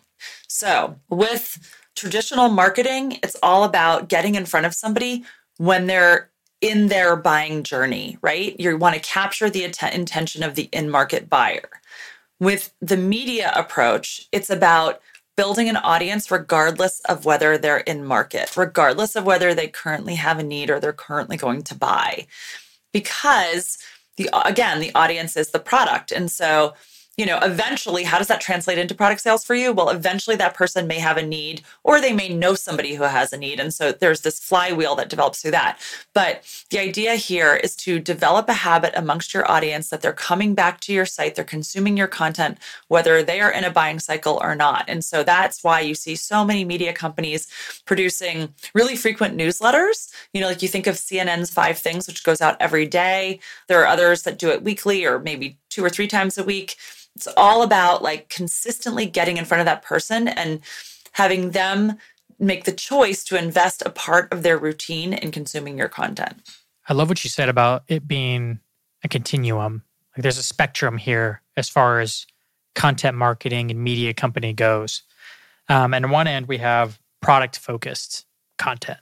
So, 0.48 0.98
with 1.10 1.58
traditional 1.96 2.48
marketing, 2.48 3.18
it's 3.22 3.36
all 3.42 3.64
about 3.64 4.08
getting 4.08 4.36
in 4.36 4.46
front 4.46 4.64
of 4.64 4.74
somebody 4.74 5.24
when 5.58 5.86
they're 5.86 6.30
in 6.60 6.86
their 6.86 7.16
buying 7.16 7.64
journey, 7.64 8.16
right? 8.22 8.58
You 8.60 8.78
want 8.78 8.94
to 8.94 9.00
capture 9.00 9.50
the 9.50 9.64
intention 9.64 10.42
of 10.42 10.54
the 10.54 10.68
in 10.72 10.88
market 10.88 11.28
buyer. 11.28 11.68
With 12.38 12.72
the 12.80 12.96
media 12.96 13.52
approach, 13.54 14.28
it's 14.30 14.50
about 14.50 15.00
building 15.36 15.68
an 15.68 15.76
audience 15.76 16.30
regardless 16.30 17.00
of 17.00 17.24
whether 17.24 17.58
they're 17.58 17.78
in 17.78 18.04
market, 18.04 18.56
regardless 18.56 19.16
of 19.16 19.24
whether 19.24 19.52
they 19.52 19.68
currently 19.68 20.14
have 20.14 20.38
a 20.38 20.42
need 20.42 20.70
or 20.70 20.78
they're 20.78 20.92
currently 20.92 21.36
going 21.36 21.62
to 21.62 21.74
buy. 21.74 22.26
Because 22.92 23.78
the 24.16 24.30
again, 24.44 24.80
the 24.80 24.94
audience 24.94 25.36
is 25.36 25.50
the 25.50 25.58
product. 25.58 26.12
And 26.12 26.30
so 26.30 26.74
you 27.16 27.24
know, 27.24 27.38
eventually, 27.40 28.04
how 28.04 28.18
does 28.18 28.26
that 28.28 28.42
translate 28.42 28.76
into 28.76 28.94
product 28.94 29.22
sales 29.22 29.42
for 29.42 29.54
you? 29.54 29.72
Well, 29.72 29.88
eventually 29.88 30.36
that 30.36 30.54
person 30.54 30.86
may 30.86 30.98
have 30.98 31.16
a 31.16 31.24
need 31.24 31.62
or 31.82 31.98
they 31.98 32.12
may 32.12 32.28
know 32.28 32.54
somebody 32.54 32.94
who 32.94 33.04
has 33.04 33.32
a 33.32 33.38
need. 33.38 33.58
And 33.58 33.72
so 33.72 33.90
there's 33.90 34.20
this 34.20 34.38
flywheel 34.38 34.94
that 34.96 35.08
develops 35.08 35.40
through 35.40 35.52
that. 35.52 35.80
But 36.12 36.44
the 36.70 36.78
idea 36.78 37.14
here 37.14 37.54
is 37.54 37.74
to 37.76 37.98
develop 37.98 38.50
a 38.50 38.54
habit 38.54 38.92
amongst 38.94 39.32
your 39.32 39.50
audience 39.50 39.88
that 39.88 40.02
they're 40.02 40.12
coming 40.12 40.54
back 40.54 40.80
to 40.80 40.92
your 40.92 41.06
site, 41.06 41.36
they're 41.36 41.44
consuming 41.44 41.96
your 41.96 42.06
content, 42.06 42.58
whether 42.88 43.22
they 43.22 43.40
are 43.40 43.50
in 43.50 43.64
a 43.64 43.70
buying 43.70 43.98
cycle 43.98 44.38
or 44.42 44.54
not. 44.54 44.84
And 44.86 45.02
so 45.02 45.22
that's 45.22 45.64
why 45.64 45.80
you 45.80 45.94
see 45.94 46.16
so 46.16 46.44
many 46.44 46.66
media 46.66 46.92
companies 46.92 47.48
producing 47.86 48.52
really 48.74 48.96
frequent 48.96 49.38
newsletters. 49.38 50.10
You 50.34 50.42
know, 50.42 50.48
like 50.48 50.60
you 50.60 50.68
think 50.68 50.86
of 50.86 50.96
CNN's 50.96 51.50
Five 51.50 51.78
Things, 51.78 52.06
which 52.06 52.24
goes 52.24 52.42
out 52.42 52.56
every 52.60 52.86
day. 52.86 53.40
There 53.68 53.80
are 53.80 53.86
others 53.86 54.24
that 54.24 54.38
do 54.38 54.50
it 54.50 54.62
weekly 54.62 55.06
or 55.06 55.18
maybe 55.18 55.56
two 55.76 55.84
or 55.84 55.90
three 55.90 56.08
times 56.08 56.38
a 56.38 56.42
week 56.42 56.76
it's 57.16 57.26
all 57.36 57.62
about 57.62 58.02
like 58.02 58.28
consistently 58.28 59.06
getting 59.06 59.38
in 59.38 59.46
front 59.46 59.60
of 59.60 59.64
that 59.64 59.82
person 59.82 60.28
and 60.28 60.60
having 61.12 61.52
them 61.52 61.96
make 62.38 62.64
the 62.64 62.72
choice 62.72 63.24
to 63.24 63.38
invest 63.38 63.82
a 63.86 63.90
part 63.90 64.30
of 64.32 64.42
their 64.42 64.58
routine 64.58 65.14
in 65.14 65.30
consuming 65.30 65.78
your 65.78 65.88
content. 65.88 66.42
I 66.86 66.92
love 66.92 67.08
what 67.08 67.24
you 67.24 67.30
said 67.30 67.48
about 67.48 67.84
it 67.88 68.06
being 68.06 68.60
a 69.02 69.08
continuum. 69.08 69.82
Like 70.14 70.22
there's 70.22 70.36
a 70.36 70.42
spectrum 70.42 70.98
here 70.98 71.40
as 71.56 71.70
far 71.70 72.00
as 72.00 72.26
content 72.74 73.16
marketing 73.16 73.70
and 73.70 73.82
media 73.82 74.12
company 74.12 74.52
goes. 74.52 75.02
Um, 75.70 75.94
and 75.94 76.04
on 76.04 76.10
one 76.10 76.26
end, 76.26 76.46
we 76.46 76.58
have 76.58 77.00
product 77.22 77.58
focused 77.58 78.26
content. 78.58 78.98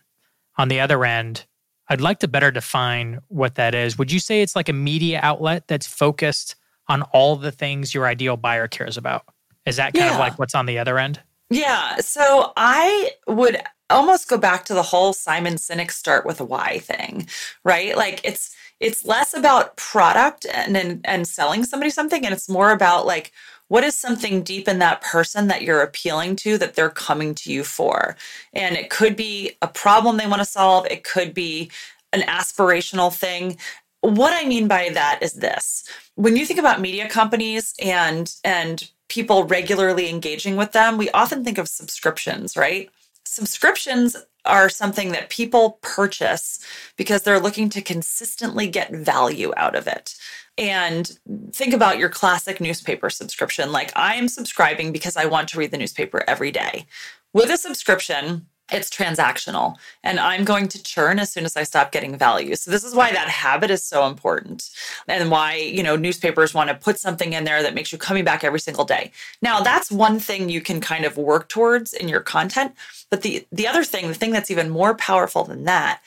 On 0.57 0.69
the 0.69 0.79
other 0.79 1.05
end, 1.05 1.47
I'd 1.89 2.01
like 2.01 2.21
to 2.21 2.29
better 2.29 2.53
define 2.53 3.19
what 3.27 3.57
that 3.57 3.75
is. 3.75 3.99
Would 3.99 4.13
you 4.13 4.21
say 4.21 4.41
it's 4.41 4.55
like 4.55 4.69
a 4.69 4.73
media 4.73 5.19
outlet 5.21 5.67
that's 5.67 5.87
focused 5.87 6.55
on 6.89 7.03
all 7.03 7.37
the 7.37 7.53
things 7.53 7.95
your 7.95 8.07
ideal 8.07 8.37
buyer 8.37 8.69
cares 8.69 8.97
about. 8.97 9.25
Is 9.67 9.77
that 9.77 9.95
kind 9.95 10.07
yeah. 10.07 10.15
of 10.15 10.19
like 10.19 10.39
what's 10.39 10.55
on 10.55 10.67
the 10.67 10.79
other 10.79 10.99
end? 10.99 11.21
Yeah. 11.51 11.97
So 11.97 12.53
I 12.57 13.13
would 13.27 13.61
almost 13.91 14.29
go 14.29 14.39
back 14.39 14.65
to 14.67 14.75
the 14.75 14.83
whole 14.83 15.13
Simon 15.13 15.55
Sinek 15.55 15.91
start 15.91 16.27
with 16.27 16.41
a 16.41 16.45
why 16.45 16.79
thing, 16.79 17.29
right? 17.65 17.97
Like 17.97 18.21
it's 18.25 18.55
it's 18.81 19.05
less 19.05 19.35
about 19.35 19.77
product 19.77 20.47
and, 20.53 20.77
and 20.77 21.01
and 21.05 21.29
selling 21.29 21.65
somebody 21.65 21.91
something 21.91 22.25
and 22.25 22.35
it's 22.35 22.49
more 22.49 22.73
about 22.73 23.07
like 23.07 23.33
what 23.69 23.85
is 23.85 23.97
something 23.97 24.43
deep 24.43 24.69
in 24.69 24.79
that 24.79 25.01
person 25.01 25.49
that 25.49 25.63
you're 25.63 25.83
appealing 25.83 26.37
to 26.37 26.59
that 26.59 26.75
they're 26.75 26.91
coming 26.91 27.35
to 27.35 27.53
you 27.53 27.65
for? 27.65 28.17
And 28.53 28.77
it 28.77 28.91
could 28.91 29.17
be 29.17 29.53
a 29.63 29.69
problem 29.69 30.17
they 30.17 30.27
want 30.27 30.41
to 30.41 30.47
solve, 30.47 30.87
it 30.87 31.05
could 31.05 31.33
be 31.33 31.71
an 32.13 32.21
aspirational 32.23 33.15
thing. 33.15 33.57
What 34.01 34.35
I 34.35 34.47
mean 34.47 34.69
by 34.69 34.91
that 34.91 35.21
is 35.23 35.35
this 35.35 35.85
when 36.17 36.37
you 36.37 36.47
think 36.47 36.61
about 36.61 36.81
media 36.81 37.09
companies 37.09 37.75
and 37.83 38.35
and 38.45 38.91
people 39.09 39.45
regularly 39.45 40.09
engaging 40.09 40.57
with 40.57 40.73
them, 40.73 40.97
we 40.97 41.11
often 41.11 41.45
think 41.45 41.59
of 41.59 41.69
subscriptions, 41.69 42.57
right? 42.57 42.91
Subscriptions 43.25 44.17
are 44.45 44.69
something 44.69 45.13
that 45.13 45.31
people 45.31 45.79
purchase 45.83 46.61
because 46.97 47.23
they're 47.23 47.41
looking 47.41 47.69
to 47.71 47.81
consistently 47.81 48.67
get 48.67 48.93
value 48.93 49.53
out 49.57 49.75
of 49.75 49.87
it. 49.87 50.15
And 50.57 51.19
think 51.53 51.75
about 51.75 51.99
your 51.99 52.09
classic 52.09 52.61
newspaper 52.61 53.11
subscription. 53.11 53.73
Like, 53.73 53.93
I 53.97 54.15
am 54.15 54.29
subscribing 54.29 54.93
because 54.93 55.17
I 55.17 55.25
want 55.27 55.49
to 55.49 55.59
read 55.59 55.71
the 55.71 55.79
newspaper 55.79 56.23
every 56.29 56.53
day. 56.53 56.87
With 57.33 57.51
a 57.51 57.57
subscription, 57.57 58.47
it's 58.75 58.91
transactional 58.91 59.77
and 60.03 60.19
I'm 60.19 60.45
going 60.45 60.69
to 60.69 60.83
churn 60.83 61.19
as 61.19 61.33
soon 61.33 61.45
as 61.45 61.57
I 61.57 61.63
stop 61.63 61.93
getting 61.93 62.19
value. 62.19 62.57
So 62.57 62.71
this 62.71 62.85
is 62.85 62.95
why 62.95 63.13
that 63.13 63.21
mm-hmm. 63.21 63.29
habit 63.29 63.71
is 63.71 63.85
so 63.85 64.07
important 64.07 64.71
and 65.07 65.31
why, 65.31 65.55
you 65.55 65.83
know, 65.83 65.97
newspapers 65.97 66.53
want 66.53 66.69
to 66.71 66.75
put 66.75 66.99
something 66.99 67.33
in 67.33 67.45
there 67.45 67.63
that 67.63 67.75
makes 67.75 67.93
you 67.93 67.99
coming 67.99 68.25
back 68.25 68.43
every 68.43 68.61
single 68.61 68.85
day. 68.85 69.13
Now, 69.41 69.57
mm-hmm. 69.57 69.65
that's 69.65 69.91
one 69.91 70.19
thing 70.19 70.49
you 70.49 70.61
can 70.61 70.81
kind 70.81 71.05
of 71.05 71.17
work 71.17 71.49
towards 71.49 71.93
in 71.93 72.09
your 72.09 72.21
content, 72.21 72.75
but 73.11 73.23
the 73.23 73.47
the 73.53 73.69
other 73.69 73.85
thing, 73.85 74.09
the 74.09 74.15
thing 74.15 74.33
that's 74.33 74.51
even 74.51 74.71
more 74.71 74.95
powerful 74.95 75.45
than 75.45 75.65
that 75.65 76.01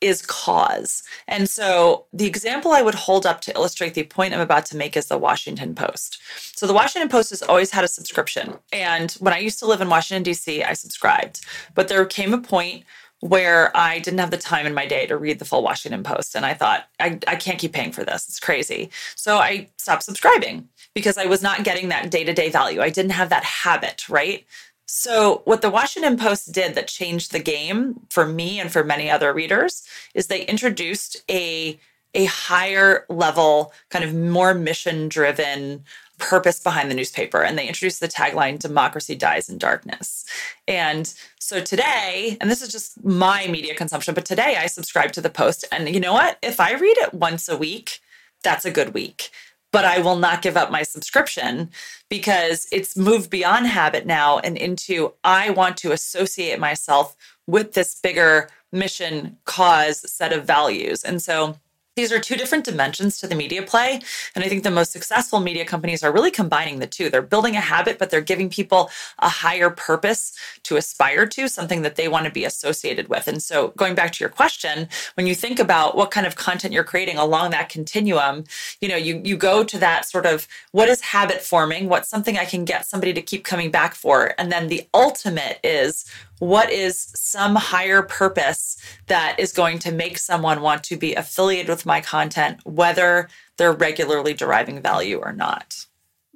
is 0.00 0.22
cause. 0.22 1.02
And 1.26 1.48
so 1.48 2.06
the 2.12 2.26
example 2.26 2.72
I 2.72 2.82
would 2.82 2.94
hold 2.94 3.24
up 3.24 3.40
to 3.42 3.54
illustrate 3.54 3.94
the 3.94 4.04
point 4.04 4.34
I'm 4.34 4.40
about 4.40 4.66
to 4.66 4.76
make 4.76 4.96
is 4.96 5.06
the 5.06 5.18
Washington 5.18 5.74
Post. 5.74 6.20
So 6.56 6.66
the 6.66 6.74
Washington 6.74 7.08
Post 7.08 7.30
has 7.30 7.42
always 7.42 7.70
had 7.70 7.84
a 7.84 7.88
subscription. 7.88 8.58
And 8.72 9.12
when 9.12 9.32
I 9.32 9.38
used 9.38 9.58
to 9.60 9.66
live 9.66 9.80
in 9.80 9.88
Washington, 9.88 10.22
D.C., 10.22 10.62
I 10.62 10.74
subscribed. 10.74 11.40
But 11.74 11.88
there 11.88 12.04
came 12.04 12.34
a 12.34 12.38
point 12.38 12.84
where 13.20 13.74
I 13.76 13.98
didn't 13.98 14.20
have 14.20 14.30
the 14.30 14.36
time 14.36 14.66
in 14.66 14.74
my 14.74 14.86
day 14.86 15.06
to 15.06 15.16
read 15.16 15.38
the 15.38 15.46
full 15.46 15.62
Washington 15.62 16.02
Post. 16.02 16.34
And 16.34 16.44
I 16.44 16.52
thought, 16.52 16.86
I, 17.00 17.18
I 17.26 17.36
can't 17.36 17.58
keep 17.58 17.72
paying 17.72 17.92
for 17.92 18.04
this. 18.04 18.28
It's 18.28 18.40
crazy. 18.40 18.90
So 19.14 19.38
I 19.38 19.68
stopped 19.78 20.02
subscribing 20.02 20.68
because 20.94 21.16
I 21.16 21.24
was 21.24 21.42
not 21.42 21.64
getting 21.64 21.88
that 21.88 22.10
day 22.10 22.24
to 22.24 22.34
day 22.34 22.50
value. 22.50 22.82
I 22.82 22.90
didn't 22.90 23.12
have 23.12 23.30
that 23.30 23.44
habit, 23.44 24.08
right? 24.08 24.44
So, 24.86 25.42
what 25.44 25.62
the 25.62 25.70
Washington 25.70 26.16
Post 26.16 26.52
did 26.52 26.76
that 26.76 26.86
changed 26.86 27.32
the 27.32 27.40
game 27.40 28.00
for 28.08 28.24
me 28.24 28.60
and 28.60 28.70
for 28.70 28.84
many 28.84 29.10
other 29.10 29.32
readers 29.32 29.82
is 30.14 30.28
they 30.28 30.44
introduced 30.46 31.22
a, 31.28 31.78
a 32.14 32.26
higher 32.26 33.04
level, 33.08 33.72
kind 33.90 34.04
of 34.04 34.14
more 34.14 34.54
mission 34.54 35.08
driven 35.08 35.84
purpose 36.18 36.60
behind 36.60 36.88
the 36.88 36.94
newspaper. 36.94 37.42
And 37.42 37.58
they 37.58 37.66
introduced 37.66 38.00
the 38.00 38.08
tagline 38.08 38.60
Democracy 38.60 39.16
Dies 39.16 39.48
in 39.50 39.58
Darkness. 39.58 40.24
And 40.68 41.12
so 41.40 41.60
today, 41.60 42.38
and 42.40 42.48
this 42.48 42.62
is 42.62 42.70
just 42.70 43.04
my 43.04 43.48
media 43.48 43.74
consumption, 43.74 44.14
but 44.14 44.24
today 44.24 44.56
I 44.56 44.66
subscribe 44.66 45.12
to 45.12 45.20
the 45.20 45.28
Post. 45.28 45.64
And 45.72 45.92
you 45.92 46.00
know 46.00 46.12
what? 46.12 46.38
If 46.42 46.60
I 46.60 46.72
read 46.72 46.96
it 46.98 47.12
once 47.12 47.48
a 47.48 47.56
week, 47.56 48.00
that's 48.42 48.64
a 48.64 48.70
good 48.70 48.94
week 48.94 49.30
but 49.76 49.84
I 49.84 49.98
will 49.98 50.16
not 50.16 50.40
give 50.40 50.56
up 50.56 50.70
my 50.70 50.82
subscription 50.82 51.68
because 52.08 52.66
it's 52.72 52.96
moved 52.96 53.28
beyond 53.28 53.66
habit 53.66 54.06
now 54.06 54.38
and 54.38 54.56
into 54.56 55.12
I 55.22 55.50
want 55.50 55.76
to 55.78 55.92
associate 55.92 56.58
myself 56.58 57.14
with 57.46 57.74
this 57.74 58.00
bigger 58.00 58.48
mission, 58.72 59.36
cause, 59.44 60.10
set 60.10 60.32
of 60.32 60.46
values. 60.46 61.04
And 61.04 61.20
so 61.22 61.58
these 61.96 62.12
are 62.12 62.20
two 62.20 62.36
different 62.36 62.64
dimensions 62.64 63.18
to 63.18 63.26
the 63.26 63.34
media 63.34 63.62
play. 63.62 64.00
And 64.34 64.44
I 64.44 64.48
think 64.48 64.62
the 64.62 64.70
most 64.70 64.92
successful 64.92 65.40
media 65.40 65.64
companies 65.64 66.04
are 66.04 66.12
really 66.12 66.30
combining 66.30 66.78
the 66.78 66.86
two. 66.86 67.08
They're 67.08 67.22
building 67.22 67.56
a 67.56 67.60
habit, 67.60 67.98
but 67.98 68.10
they're 68.10 68.20
giving 68.20 68.50
people 68.50 68.90
a 69.18 69.30
higher 69.30 69.70
purpose 69.70 70.32
to 70.64 70.76
aspire 70.76 71.26
to, 71.26 71.48
something 71.48 71.80
that 71.82 71.96
they 71.96 72.06
want 72.06 72.26
to 72.26 72.30
be 72.30 72.44
associated 72.44 73.08
with. 73.08 73.26
And 73.26 73.42
so, 73.42 73.68
going 73.78 73.94
back 73.94 74.12
to 74.12 74.22
your 74.22 74.28
question, 74.28 74.88
when 75.14 75.26
you 75.26 75.34
think 75.34 75.58
about 75.58 75.96
what 75.96 76.10
kind 76.10 76.26
of 76.26 76.36
content 76.36 76.74
you're 76.74 76.84
creating 76.84 77.16
along 77.16 77.50
that 77.52 77.70
continuum, 77.70 78.44
you 78.82 78.88
know, 78.88 78.96
you, 78.96 79.22
you 79.24 79.38
go 79.38 79.64
to 79.64 79.78
that 79.78 80.04
sort 80.04 80.26
of 80.26 80.46
what 80.72 80.90
is 80.90 81.00
habit 81.00 81.40
forming? 81.40 81.88
What's 81.88 82.10
something 82.10 82.36
I 82.36 82.44
can 82.44 82.66
get 82.66 82.86
somebody 82.86 83.14
to 83.14 83.22
keep 83.22 83.42
coming 83.42 83.70
back 83.70 83.94
for? 83.94 84.34
And 84.36 84.52
then 84.52 84.68
the 84.68 84.86
ultimate 84.92 85.60
is 85.64 86.04
what 86.38 86.70
is 86.70 87.08
some 87.14 87.54
higher 87.54 88.02
purpose 88.02 88.76
that 89.06 89.38
is 89.38 89.52
going 89.52 89.78
to 89.80 89.92
make 89.92 90.18
someone 90.18 90.60
want 90.60 90.84
to 90.84 90.96
be 90.96 91.14
affiliated 91.14 91.68
with 91.68 91.85
my 91.86 92.00
content, 92.00 92.60
whether 92.64 93.28
they're 93.56 93.72
regularly 93.72 94.34
deriving 94.34 94.82
value 94.82 95.18
or 95.18 95.32
not? 95.32 95.86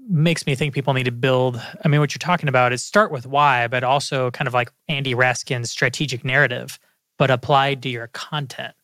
Makes 0.09 0.47
me 0.47 0.55
think 0.55 0.73
people 0.73 0.95
need 0.95 1.05
to 1.05 1.13
build. 1.13 1.61
I 1.85 1.89
mean, 1.89 2.01
what 2.01 2.15
you're 2.15 2.19
talking 2.19 2.49
about 2.49 2.73
is 2.73 2.83
start 2.83 3.13
with 3.13 3.27
why, 3.27 3.67
but 3.67 3.85
also 3.85 4.31
kind 4.31 4.49
of 4.49 4.55
like 4.55 4.71
Andy 4.89 5.15
Raskin's 5.15 5.71
strategic 5.71 6.25
narrative, 6.25 6.79
but 7.19 7.31
applied 7.31 7.83
to 7.83 7.91
your 7.91 8.07
content. 8.09 8.75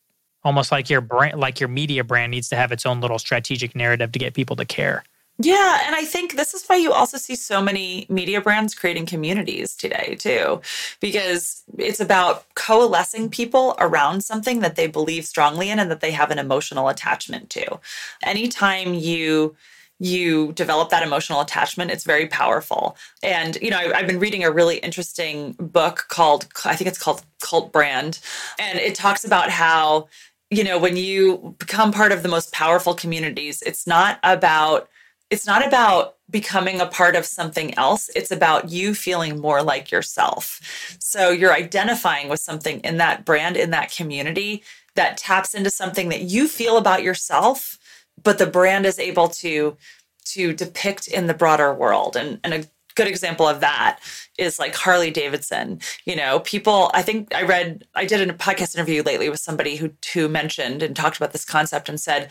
Almost 0.43 0.71
like 0.71 0.89
your 0.89 1.01
brand, 1.01 1.39
like 1.39 1.59
your 1.59 1.69
media 1.69 2.03
brand 2.03 2.31
needs 2.31 2.49
to 2.49 2.55
have 2.55 2.71
its 2.71 2.85
own 2.85 3.01
little 3.01 3.17
strategic 3.17 3.75
narrative 3.75 4.11
to 4.11 4.19
get 4.19 4.35
people 4.35 4.55
to 4.57 4.65
care. 4.65 5.03
Yeah. 5.39 5.81
And 5.85 5.93
I 5.95 6.03
think 6.03 6.35
this 6.35 6.55
is 6.55 6.65
why 6.65 6.77
you 6.77 6.91
also 6.91 7.17
see 7.17 7.35
so 7.35 7.61
many 7.61 8.07
media 8.09 8.41
brands 8.41 8.73
creating 8.73 9.05
communities 9.05 9.75
today, 9.75 10.15
too, 10.19 10.61
because 10.99 11.63
it's 11.77 11.99
about 11.99 12.45
coalescing 12.55 13.29
people 13.29 13.75
around 13.79 14.23
something 14.23 14.61
that 14.61 14.75
they 14.75 14.87
believe 14.87 15.25
strongly 15.25 15.69
in 15.69 15.77
and 15.77 15.91
that 15.91 16.01
they 16.01 16.11
have 16.11 16.31
an 16.31 16.39
emotional 16.39 16.89
attachment 16.89 17.51
to. 17.51 17.79
Anytime 18.23 18.95
you 18.95 19.55
you 19.99 20.53
develop 20.53 20.89
that 20.91 21.01
emotional 21.01 21.41
attachment 21.41 21.89
it's 21.89 22.03
very 22.03 22.27
powerful 22.27 22.95
and 23.23 23.57
you 23.63 23.71
know 23.71 23.77
I, 23.79 23.97
have 23.97 24.05
been 24.05 24.19
reading 24.19 24.43
a 24.43 24.51
really 24.51 24.77
interesting 24.77 25.53
book 25.53 26.05
called 26.09 26.47
i 26.65 26.75
think 26.75 26.87
it's 26.87 26.99
called 26.99 27.23
cult 27.41 27.71
brand 27.71 28.19
and 28.59 28.77
it 28.77 28.93
talks 28.93 29.25
about 29.25 29.49
how 29.49 30.07
you 30.51 30.63
know 30.63 30.77
when 30.77 30.97
you 30.97 31.55
become 31.57 31.91
part 31.91 32.11
of 32.11 32.21
the 32.21 32.29
most 32.29 32.53
powerful 32.53 32.93
communities 32.93 33.63
it's 33.63 33.87
not 33.87 34.19
about 34.21 34.87
it's 35.29 35.45
not 35.45 35.65
about 35.65 36.15
becoming 36.29 36.79
a 36.79 36.85
part 36.85 37.15
of 37.15 37.25
something 37.25 37.73
else. 37.77 38.09
It's 38.15 38.31
about 38.31 38.69
you 38.69 38.93
feeling 38.93 39.39
more 39.39 39.61
like 39.61 39.91
yourself. 39.91 40.59
So 40.99 41.31
you're 41.31 41.53
identifying 41.53 42.29
with 42.29 42.39
something 42.39 42.79
in 42.81 42.97
that 42.97 43.25
brand, 43.25 43.57
in 43.57 43.71
that 43.71 43.91
community 43.91 44.63
that 44.95 45.17
taps 45.17 45.53
into 45.53 45.69
something 45.69 46.09
that 46.09 46.23
you 46.23 46.47
feel 46.47 46.77
about 46.77 47.03
yourself, 47.03 47.77
but 48.21 48.37
the 48.37 48.47
brand 48.47 48.85
is 48.85 48.99
able 48.99 49.27
to 49.29 49.77
to 50.25 50.51
depict 50.51 51.07
in 51.07 51.27
the 51.27 51.33
broader 51.33 51.73
world. 51.73 52.17
And, 52.17 52.39
and 52.43 52.53
a 52.53 52.65
good 52.95 53.07
example 53.07 53.47
of 53.47 53.61
that 53.61 53.99
is 54.37 54.59
like 54.59 54.75
Harley 54.75 55.09
Davidson. 55.09 55.79
You 56.03 56.17
know, 56.17 56.39
people, 56.41 56.91
I 56.93 57.01
think 57.01 57.33
I 57.33 57.43
read, 57.43 57.85
I 57.95 58.03
did 58.03 58.29
a 58.29 58.33
podcast 58.33 58.75
interview 58.75 59.03
lately 59.03 59.29
with 59.29 59.39
somebody 59.39 59.77
who 59.77 59.91
who 60.13 60.27
mentioned 60.27 60.83
and 60.83 60.95
talked 60.95 61.15
about 61.15 61.31
this 61.31 61.45
concept 61.45 61.87
and 61.87 61.97
said, 61.97 62.29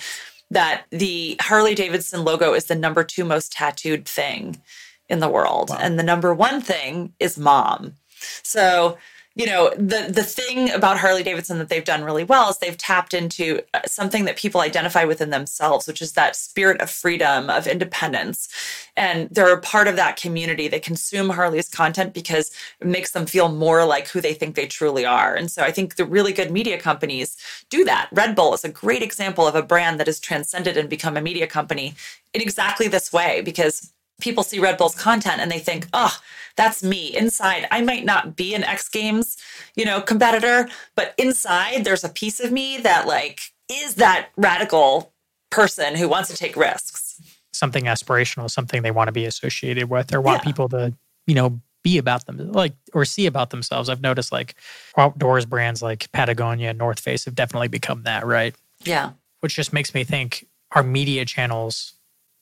that 0.51 0.85
the 0.91 1.37
Harley 1.41 1.75
Davidson 1.75 2.25
logo 2.25 2.55
is 2.55 2.67
the 2.67 2.75
number 2.75 3.03
two 3.05 3.25
most 3.25 3.53
tattooed 3.53 4.07
thing 4.07 4.61
in 5.09 5.21
the 5.21 5.29
world. 5.29 5.71
Wow. 5.71 5.79
And 5.81 5.99
the 5.99 6.03
number 6.03 6.35
one 6.35 6.61
thing 6.61 7.13
is 7.19 7.39
mom. 7.39 7.95
So 8.43 8.97
you 9.37 9.47
know 9.47 9.71
the 9.77 10.09
the 10.11 10.25
thing 10.25 10.73
about 10.73 10.99
Harley 10.99 11.23
Davidson 11.23 11.59
that 11.59 11.69
they've 11.69 11.85
done 11.85 12.03
really 12.03 12.25
well 12.25 12.51
is 12.51 12.59
they've 12.59 12.77
tapped 12.77 13.15
into 13.15 13.61
uh, 13.75 13.81
something 13.87 14.25
that 14.25 14.37
people 14.37 14.61
identify 14.61 15.05
within 15.05 15.31
themselves 15.31 15.87
which 15.87 16.03
is 16.03 16.13
that 16.13 16.35
spirit 16.35 16.81
of 16.81 16.91
freedom 16.91 17.51
of 17.51 17.67
independence. 17.67 18.49
And 18.97 19.29
they're 19.31 19.53
a 19.53 19.61
part 19.61 19.89
of 19.89 19.97
that 19.97 20.17
community. 20.17 20.69
They 20.69 20.81
consume 20.81 21.31
Harley's 21.31 21.69
content 21.69 22.15
because 22.15 22.51
it 22.81 22.87
makes 22.87 23.13
them 23.13 23.27
feel 23.27 23.51
more 23.51 23.85
like 23.85 24.09
who 24.09 24.21
they 24.21 24.33
think 24.35 24.55
they 24.55 24.67
truly 24.67 25.05
are. 25.05 25.35
And 25.35 25.51
so 25.51 25.63
I 25.63 25.71
think 25.71 25.97
the 25.97 26.07
really 26.07 26.33
good 26.33 26.51
media 26.51 26.79
companies 26.79 27.37
do 27.69 27.85
that. 27.85 28.09
Red 28.13 28.35
Bull 28.35 28.55
is 28.55 28.65
a 28.65 28.71
great 28.71 29.03
example 29.03 29.47
of 29.47 29.55
a 29.55 29.63
brand 29.63 30.01
that 30.01 30.07
has 30.07 30.19
transcended 30.19 30.77
and 30.77 30.89
become 30.89 31.17
a 31.17 31.21
media 31.21 31.47
company 31.47 31.95
in 32.33 32.41
exactly 32.41 32.89
this 32.89 33.13
way 33.13 33.43
because 33.43 33.93
people 34.21 34.43
see 34.43 34.59
Red 34.59 34.79
Bull's 34.79 34.95
content 34.95 35.41
and 35.41 35.51
they 35.51 35.59
think, 35.59 35.87
oh, 35.93 36.17
that's 36.57 36.83
me 36.83 37.15
inside. 37.15 37.69
I 37.71 37.83
might 37.83 38.05
not 38.05 38.37
be 38.37 38.55
an 38.55 38.65
X 38.65 38.89
Games, 38.89 39.37
you 39.75 39.85
know, 39.85 40.01
competitor, 40.01 40.69
but 40.95 41.15
inside 41.19 41.85
there's 41.85 42.05
a 42.05 42.09
piece 42.09 42.41
of 42.41 42.51
me 42.51 42.79
that 42.79 43.07
like 43.07 43.53
is 43.71 43.97
that 43.97 44.29
radical 44.37 45.13
person 45.51 45.95
who 45.97 46.09
wants 46.09 46.29
to 46.31 46.37
take 46.37 46.57
risks. 46.57 47.21
Something 47.53 47.85
aspirational, 47.85 48.51
something 48.51 48.83
they 48.83 48.91
want 48.91 49.09
to 49.09 49.13
be 49.13 49.25
associated 49.25 49.91
with 49.91 50.15
or 50.15 50.21
want 50.21 50.41
yeah. 50.41 50.45
people 50.45 50.69
to, 50.71 50.95
you 51.27 51.35
know, 51.35 51.61
be 51.83 51.99
about 51.99 52.27
them 52.27 52.51
like 52.53 52.75
or 52.95 53.05
see 53.05 53.27
about 53.27 53.51
themselves. 53.51 53.89
I've 53.89 54.01
noticed 54.01 54.33
like 54.33 54.57
outdoors 54.97 55.47
brands 55.47 55.83
like 55.83 56.11
Patagonia 56.13 56.71
and 56.71 56.79
North 56.79 56.99
Face 57.01 57.27
have 57.27 57.35
definitely 57.35 57.69
become 57.69 58.03
that, 58.03 58.27
right? 58.27 58.55
Yeah. 58.85 59.13
Which 59.41 59.55
just 59.55 59.73
makes 59.73 59.95
me 59.95 60.05
think 60.05 60.47
our 60.73 60.83
media 60.83 61.25
channels 61.25 61.96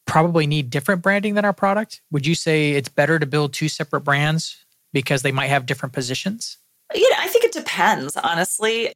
probably 0.06 0.46
need 0.46 0.70
different 0.70 1.02
branding 1.02 1.34
than 1.34 1.44
our 1.44 1.52
product? 1.52 2.00
Would 2.10 2.26
you 2.26 2.34
say 2.34 2.72
it's 2.72 2.88
better 2.88 3.18
to 3.18 3.26
build 3.26 3.52
two 3.52 3.68
separate 3.68 4.02
brands 4.02 4.64
because 4.92 5.22
they 5.22 5.32
might 5.32 5.48
have 5.48 5.66
different 5.66 5.92
positions? 5.92 6.58
Know, 6.94 7.00
I 7.18 7.28
think 7.28 7.44
it 7.44 7.52
depends, 7.52 8.16
honestly. 8.16 8.92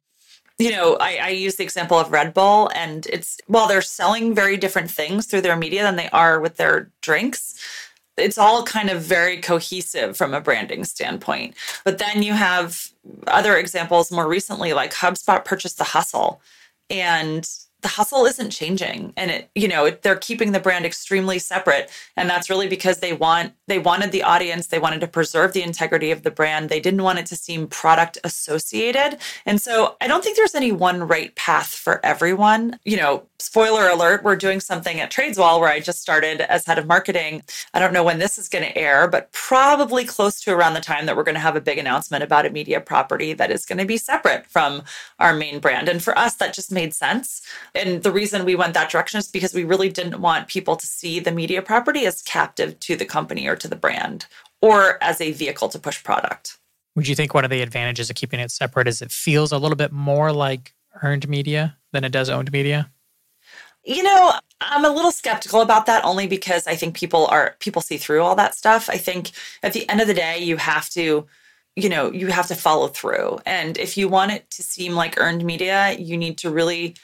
You 0.57 0.71
know, 0.71 0.97
I, 0.99 1.19
I 1.21 1.29
use 1.29 1.55
the 1.55 1.63
example 1.63 1.97
of 1.97 2.11
Red 2.11 2.33
Bull, 2.33 2.69
and 2.75 3.05
it's 3.07 3.37
while 3.47 3.67
they're 3.67 3.81
selling 3.81 4.35
very 4.35 4.57
different 4.57 4.91
things 4.91 5.25
through 5.25 5.41
their 5.41 5.55
media 5.55 5.83
than 5.83 5.95
they 5.95 6.09
are 6.09 6.39
with 6.39 6.57
their 6.57 6.91
drinks, 7.01 7.55
it's 8.17 8.37
all 8.37 8.63
kind 8.63 8.89
of 8.89 9.01
very 9.01 9.37
cohesive 9.37 10.17
from 10.17 10.33
a 10.33 10.41
branding 10.41 10.83
standpoint. 10.83 11.55
But 11.85 11.97
then 11.97 12.23
you 12.23 12.33
have 12.33 12.89
other 13.27 13.55
examples 13.55 14.11
more 14.11 14.27
recently, 14.27 14.73
like 14.73 14.93
HubSpot 14.93 15.43
purchased 15.45 15.77
the 15.77 15.85
Hustle. 15.85 16.41
And 16.89 17.49
the 17.81 17.87
hustle 17.87 18.25
isn't 18.25 18.49
changing 18.49 19.13
and 19.15 19.31
it 19.31 19.49
you 19.55 19.67
know 19.67 19.89
they're 19.89 20.17
keeping 20.17 20.51
the 20.51 20.59
brand 20.59 20.85
extremely 20.85 21.39
separate. 21.39 21.89
And 22.17 22.29
that's 22.29 22.49
really 22.49 22.67
because 22.67 22.99
they 22.99 23.13
want 23.13 23.53
they 23.67 23.79
wanted 23.79 24.11
the 24.11 24.23
audience 24.23 24.67
they 24.67 24.79
wanted 24.79 25.01
to 25.01 25.07
preserve 25.07 25.53
the 25.53 25.63
integrity 25.63 26.11
of 26.11 26.23
the 26.23 26.31
brand. 26.31 26.69
They 26.69 26.79
didn't 26.79 27.03
want 27.03 27.19
it 27.19 27.25
to 27.27 27.35
seem 27.35 27.67
product 27.67 28.17
associated. 28.23 29.17
And 29.45 29.61
so 29.61 29.95
i 30.01 30.07
don't 30.07 30.23
think 30.23 30.35
there's 30.35 30.55
any 30.55 30.71
one 30.71 31.07
right 31.07 31.33
path 31.35 31.69
for 31.69 32.05
everyone. 32.05 32.79
You 32.83 32.97
know 32.97 33.23
spoiler 33.39 33.87
alert 33.87 34.23
we're 34.23 34.35
doing 34.35 34.59
something 34.59 34.99
at 34.99 35.11
Tradeswell 35.11 35.61
where 35.61 35.69
i 35.69 35.79
just 35.79 36.01
started 36.01 36.41
as 36.41 36.65
head 36.65 36.77
of 36.77 36.87
marketing. 36.87 37.43
I 37.73 37.79
don't 37.79 37.93
know 37.93 38.03
when 38.03 38.19
this 38.19 38.37
is 38.37 38.49
going 38.49 38.65
to 38.65 38.77
air 38.77 39.07
but 39.07 39.31
probably 39.31 40.03
close 40.03 40.41
to 40.41 40.53
around 40.53 40.73
the 40.73 40.81
time 40.81 41.05
that 41.05 41.15
we're 41.15 41.23
going 41.23 41.35
to 41.35 41.41
have 41.41 41.55
a 41.55 41.61
big 41.61 41.77
announcement 41.77 42.23
about 42.23 42.45
a 42.45 42.49
media 42.49 42.81
property 42.81 43.31
that 43.33 43.51
is 43.51 43.65
going 43.65 43.79
to 43.79 43.85
be 43.85 43.97
separate 43.97 44.45
from 44.47 44.83
our 45.19 45.33
main 45.33 45.59
brand. 45.59 45.87
And 45.87 46.03
for 46.03 46.17
us 46.17 46.35
that 46.35 46.53
just 46.53 46.71
made 46.71 46.93
sense 46.93 47.41
and 47.75 48.03
the 48.03 48.11
reason 48.11 48.45
we 48.45 48.55
went 48.55 48.73
that 48.73 48.89
direction 48.89 49.19
is 49.19 49.27
because 49.27 49.53
we 49.53 49.63
really 49.63 49.89
didn't 49.89 50.21
want 50.21 50.47
people 50.47 50.75
to 50.75 50.87
see 50.87 51.19
the 51.19 51.31
media 51.31 51.61
property 51.61 52.05
as 52.05 52.21
captive 52.21 52.79
to 52.81 52.95
the 52.95 53.05
company 53.05 53.47
or 53.47 53.55
to 53.55 53.67
the 53.67 53.75
brand 53.75 54.25
or 54.61 55.01
as 55.03 55.21
a 55.21 55.31
vehicle 55.31 55.69
to 55.69 55.79
push 55.79 56.03
product. 56.03 56.57
Would 56.95 57.07
you 57.07 57.15
think 57.15 57.33
one 57.33 57.45
of 57.45 57.51
the 57.51 57.61
advantages 57.61 58.09
of 58.09 58.15
keeping 58.15 58.39
it 58.39 58.51
separate 58.51 58.87
is 58.87 59.01
it 59.01 59.11
feels 59.11 59.51
a 59.51 59.57
little 59.57 59.77
bit 59.77 59.91
more 59.91 60.31
like 60.33 60.73
earned 61.01 61.27
media 61.29 61.77
than 61.91 62.03
it 62.03 62.11
does 62.11 62.29
owned 62.29 62.51
media? 62.51 62.89
You 63.85 64.03
know, 64.03 64.33
I'm 64.59 64.83
a 64.83 64.89
little 64.89 65.11
skeptical 65.11 65.61
about 65.61 65.85
that 65.85 66.03
only 66.03 66.27
because 66.27 66.67
I 66.67 66.75
think 66.75 66.95
people 66.95 67.27
are 67.27 67.55
people 67.59 67.81
see 67.81 67.97
through 67.97 68.21
all 68.21 68.35
that 68.35 68.55
stuff. 68.55 68.89
I 68.89 68.97
think 68.97 69.31
at 69.63 69.73
the 69.73 69.87
end 69.87 70.01
of 70.01 70.07
the 70.07 70.13
day 70.13 70.39
you 70.39 70.57
have 70.57 70.89
to 70.91 71.27
you 71.75 71.87
know, 71.87 72.11
you 72.11 72.27
have 72.27 72.47
to 72.47 72.55
follow 72.55 72.87
through. 72.87 73.39
And 73.45 73.77
if 73.77 73.97
you 73.97 74.09
want 74.09 74.31
it 74.31 74.49
to 74.51 74.63
seem 74.63 74.93
like 74.93 75.19
earned 75.19 75.45
media, 75.45 75.93
you 75.97 76.17
need 76.17 76.37
to 76.39 76.49
really 76.49 76.95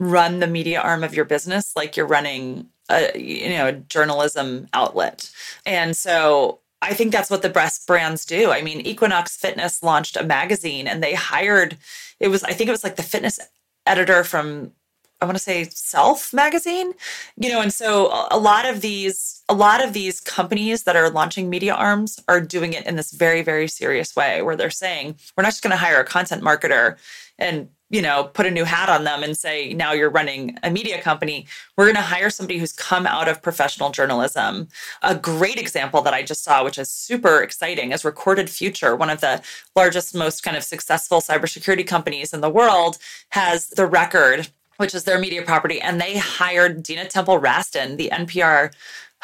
run 0.00 0.40
the 0.40 0.46
media 0.46 0.80
arm 0.80 1.04
of 1.04 1.14
your 1.14 1.24
business 1.24 1.72
like 1.76 1.96
you're 1.96 2.06
running 2.06 2.68
a 2.90 3.18
you 3.18 3.50
know 3.50 3.68
a 3.68 3.72
journalism 3.72 4.66
outlet. 4.72 5.30
And 5.66 5.96
so 5.96 6.60
i 6.82 6.92
think 6.92 7.12
that's 7.12 7.30
what 7.30 7.42
the 7.42 7.48
best 7.48 7.86
brands 7.86 8.24
do. 8.26 8.50
I 8.50 8.62
mean 8.62 8.80
equinox 8.80 9.36
fitness 9.36 9.82
launched 9.82 10.16
a 10.16 10.24
magazine 10.24 10.86
and 10.86 11.02
they 11.02 11.14
hired 11.14 11.78
it 12.20 12.28
was 12.28 12.44
i 12.44 12.52
think 12.52 12.68
it 12.68 12.72
was 12.72 12.84
like 12.84 12.96
the 12.96 13.02
fitness 13.02 13.38
editor 13.86 14.24
from 14.24 14.72
i 15.20 15.24
want 15.24 15.36
to 15.36 15.42
say 15.42 15.64
self 15.64 16.32
magazine 16.32 16.92
you 17.36 17.48
know 17.48 17.60
and 17.60 17.72
so 17.72 18.26
a 18.30 18.38
lot 18.38 18.66
of 18.66 18.80
these 18.80 19.42
a 19.48 19.54
lot 19.54 19.82
of 19.84 19.92
these 19.92 20.20
companies 20.20 20.84
that 20.84 20.96
are 20.96 21.10
launching 21.10 21.48
media 21.50 21.74
arms 21.74 22.20
are 22.28 22.40
doing 22.40 22.72
it 22.72 22.86
in 22.86 22.96
this 22.96 23.12
very 23.12 23.42
very 23.42 23.68
serious 23.68 24.14
way 24.16 24.42
where 24.42 24.56
they're 24.56 24.70
saying 24.70 25.16
we're 25.36 25.42
not 25.42 25.50
just 25.50 25.62
going 25.62 25.70
to 25.70 25.76
hire 25.76 26.00
a 26.00 26.04
content 26.04 26.42
marketer 26.42 26.96
and 27.38 27.68
you 27.94 28.02
know, 28.02 28.24
put 28.24 28.44
a 28.44 28.50
new 28.50 28.64
hat 28.64 28.88
on 28.88 29.04
them 29.04 29.22
and 29.22 29.36
say, 29.36 29.72
now 29.72 29.92
you're 29.92 30.10
running 30.10 30.58
a 30.64 30.70
media 30.70 31.00
company. 31.00 31.46
We're 31.76 31.84
going 31.84 31.94
to 31.94 32.02
hire 32.02 32.28
somebody 32.28 32.58
who's 32.58 32.72
come 32.72 33.06
out 33.06 33.28
of 33.28 33.40
professional 33.40 33.90
journalism. 33.90 34.66
A 35.02 35.14
great 35.14 35.60
example 35.60 36.02
that 36.02 36.12
I 36.12 36.24
just 36.24 36.42
saw, 36.42 36.64
which 36.64 36.76
is 36.76 36.90
super 36.90 37.40
exciting, 37.40 37.92
is 37.92 38.04
Recorded 38.04 38.50
Future, 38.50 38.96
one 38.96 39.10
of 39.10 39.20
the 39.20 39.40
largest, 39.76 40.12
most 40.12 40.42
kind 40.42 40.56
of 40.56 40.64
successful 40.64 41.20
cybersecurity 41.20 41.86
companies 41.86 42.34
in 42.34 42.40
the 42.40 42.50
world, 42.50 42.98
has 43.28 43.68
the 43.68 43.86
record 43.86 44.48
which 44.76 44.94
is 44.94 45.04
their 45.04 45.18
media 45.18 45.42
property. 45.42 45.80
And 45.80 46.00
they 46.00 46.16
hired 46.18 46.82
Dina 46.82 47.06
Temple 47.06 47.40
Raston, 47.40 47.96
the 47.96 48.10
NPR 48.12 48.72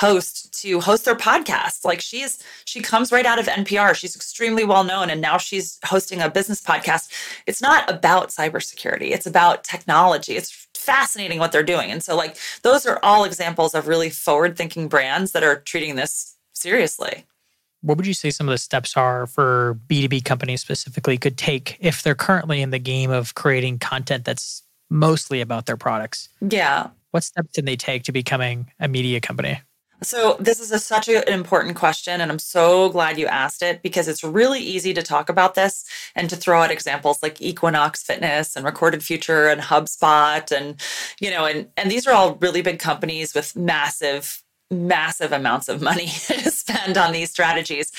host 0.00 0.58
to 0.62 0.80
host 0.80 1.04
their 1.04 1.14
podcast. 1.14 1.84
Like 1.84 2.00
she's 2.00 2.42
she 2.64 2.80
comes 2.80 3.12
right 3.12 3.26
out 3.26 3.38
of 3.38 3.46
NPR. 3.46 3.94
She's 3.94 4.16
extremely 4.16 4.64
well 4.64 4.82
known 4.82 5.10
and 5.10 5.20
now 5.20 5.36
she's 5.36 5.78
hosting 5.84 6.22
a 6.22 6.30
business 6.30 6.62
podcast. 6.62 7.10
It's 7.46 7.60
not 7.60 7.90
about 7.90 8.30
cybersecurity. 8.30 9.10
It's 9.10 9.26
about 9.26 9.62
technology. 9.62 10.36
It's 10.36 10.68
fascinating 10.74 11.38
what 11.38 11.52
they're 11.52 11.62
doing. 11.62 11.90
And 11.90 12.02
so 12.02 12.16
like 12.16 12.38
those 12.62 12.86
are 12.86 12.98
all 13.02 13.24
examples 13.24 13.74
of 13.74 13.88
really 13.88 14.08
forward-thinking 14.08 14.88
brands 14.88 15.32
that 15.32 15.42
are 15.42 15.56
treating 15.56 15.96
this 15.96 16.34
seriously. 16.54 17.26
What 17.82 17.98
would 17.98 18.06
you 18.06 18.14
say 18.14 18.30
some 18.30 18.48
of 18.48 18.52
the 18.52 18.58
steps 18.58 18.96
are 18.96 19.26
for 19.26 19.78
B2B 19.86 20.24
companies 20.24 20.62
specifically 20.62 21.18
could 21.18 21.36
take 21.36 21.76
if 21.80 22.02
they're 22.02 22.14
currently 22.14 22.62
in 22.62 22.70
the 22.70 22.78
game 22.78 23.10
of 23.10 23.34
creating 23.34 23.78
content 23.78 24.24
that's 24.24 24.62
mostly 24.90 25.40
about 25.40 25.66
their 25.66 25.76
products? 25.76 26.28
Yeah. 26.40 26.88
What 27.12 27.24
steps 27.24 27.54
can 27.54 27.64
they 27.64 27.76
take 27.76 28.04
to 28.04 28.12
becoming 28.12 28.70
a 28.78 28.88
media 28.88 29.20
company? 29.20 29.60
So, 30.02 30.36
this 30.40 30.60
is 30.60 30.72
a, 30.72 30.78
such 30.78 31.08
an 31.08 31.22
important 31.28 31.76
question, 31.76 32.22
and 32.22 32.32
I'm 32.32 32.38
so 32.38 32.88
glad 32.88 33.18
you 33.18 33.26
asked 33.26 33.62
it 33.62 33.82
because 33.82 34.08
it's 34.08 34.24
really 34.24 34.60
easy 34.60 34.94
to 34.94 35.02
talk 35.02 35.28
about 35.28 35.54
this 35.54 35.84
and 36.14 36.30
to 36.30 36.36
throw 36.36 36.62
out 36.62 36.70
examples 36.70 37.22
like 37.22 37.42
Equinox 37.42 38.02
Fitness 38.02 38.56
and 38.56 38.64
Recorded 38.64 39.04
Future 39.04 39.48
and 39.48 39.60
HubSpot, 39.60 40.50
and 40.56 40.80
you 41.20 41.30
know, 41.30 41.44
and 41.44 41.68
and 41.76 41.90
these 41.90 42.06
are 42.06 42.14
all 42.14 42.36
really 42.36 42.62
big 42.62 42.78
companies 42.78 43.34
with 43.34 43.54
massive, 43.54 44.42
massive 44.70 45.32
amounts 45.32 45.68
of 45.68 45.82
money 45.82 46.06
to 46.28 46.50
spend 46.50 46.96
on 46.96 47.12
these 47.12 47.30
strategies. 47.30 47.92